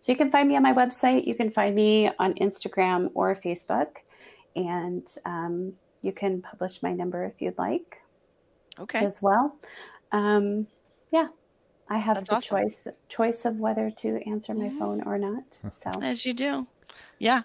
[0.00, 1.26] So you can find me on my website.
[1.26, 3.96] You can find me on Instagram or Facebook.
[4.54, 5.74] And um,
[6.06, 8.00] you can publish my number if you'd like.
[8.78, 9.04] Okay.
[9.04, 9.56] As well.
[10.12, 10.66] Um,
[11.10, 11.28] yeah.
[11.88, 12.58] I have That's the awesome.
[12.58, 14.78] choice choice of whether to answer my mm-hmm.
[14.78, 15.44] phone or not.
[15.72, 16.66] So as you do.
[17.18, 17.42] Yeah.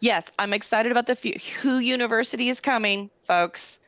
[0.00, 3.80] Yes, I'm excited about the few, Who University is coming, folks.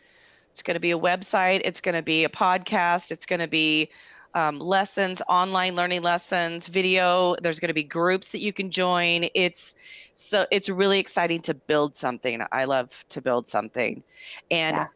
[0.51, 3.49] It's going to be a website, it's going to be a podcast, it's going to
[3.49, 3.91] be
[4.37, 7.35] um, lessons, online learning lessons, video.
[7.43, 9.29] There's going to be groups that you can join.
[9.35, 9.75] It's
[10.15, 12.41] so it's really exciting to build something.
[12.53, 14.03] I love to build something,
[14.51, 14.77] and.
[14.77, 14.87] Yeah.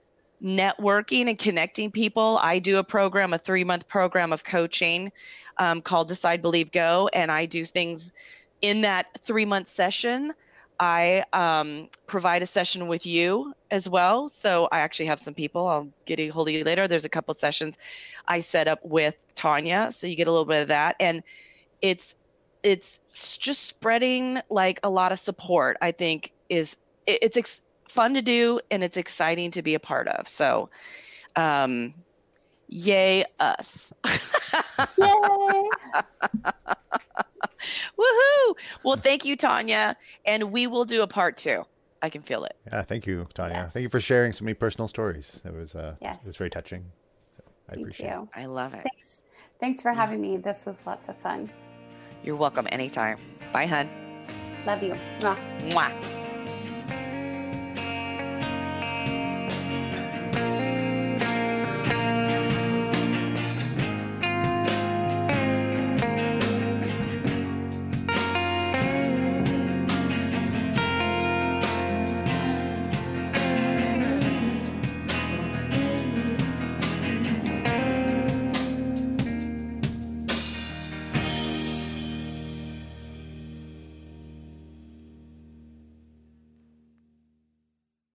[0.42, 2.38] Networking and connecting people.
[2.40, 5.12] I do a program, a three month program of coaching
[5.58, 7.10] um, called Decide, Believe, Go.
[7.12, 8.14] And I do things
[8.62, 10.32] in that three month session
[10.80, 14.28] I um, provide a session with you as well.
[14.28, 15.68] So I actually have some people.
[15.68, 16.88] I'll get a hold of you later.
[16.88, 17.78] There's a couple sessions
[18.28, 21.22] I set up with Tanya, so you get a little bit of that, and
[21.82, 22.14] it's
[22.62, 22.98] it's
[23.38, 25.76] just spreading like a lot of support.
[25.80, 26.76] I think is
[27.06, 30.28] it, it's ex- fun to do and it's exciting to be a part of.
[30.28, 30.68] So,
[31.36, 31.94] um,
[32.68, 33.92] yay us!
[34.98, 35.68] Yay!
[37.98, 38.54] Woohoo!
[38.84, 39.96] Well, thank you, Tanya.
[40.24, 41.64] And we will do a part two.
[42.02, 42.56] I can feel it.
[42.72, 43.56] Yeah, thank you, Tanya.
[43.56, 43.72] Yes.
[43.72, 45.40] Thank you for sharing so many personal stories.
[45.44, 46.24] It was uh yes.
[46.24, 46.84] it was very touching.
[47.36, 48.22] So I thank appreciate you.
[48.22, 48.28] it.
[48.34, 48.82] I love it.
[48.82, 49.22] Thanks.
[49.60, 50.38] Thanks for having me.
[50.38, 51.50] This was lots of fun.
[52.22, 53.18] You're welcome anytime.
[53.52, 53.88] Bye, hun.
[54.66, 54.94] Love you.
[55.20, 55.70] Mwah.
[55.70, 56.29] Mwah.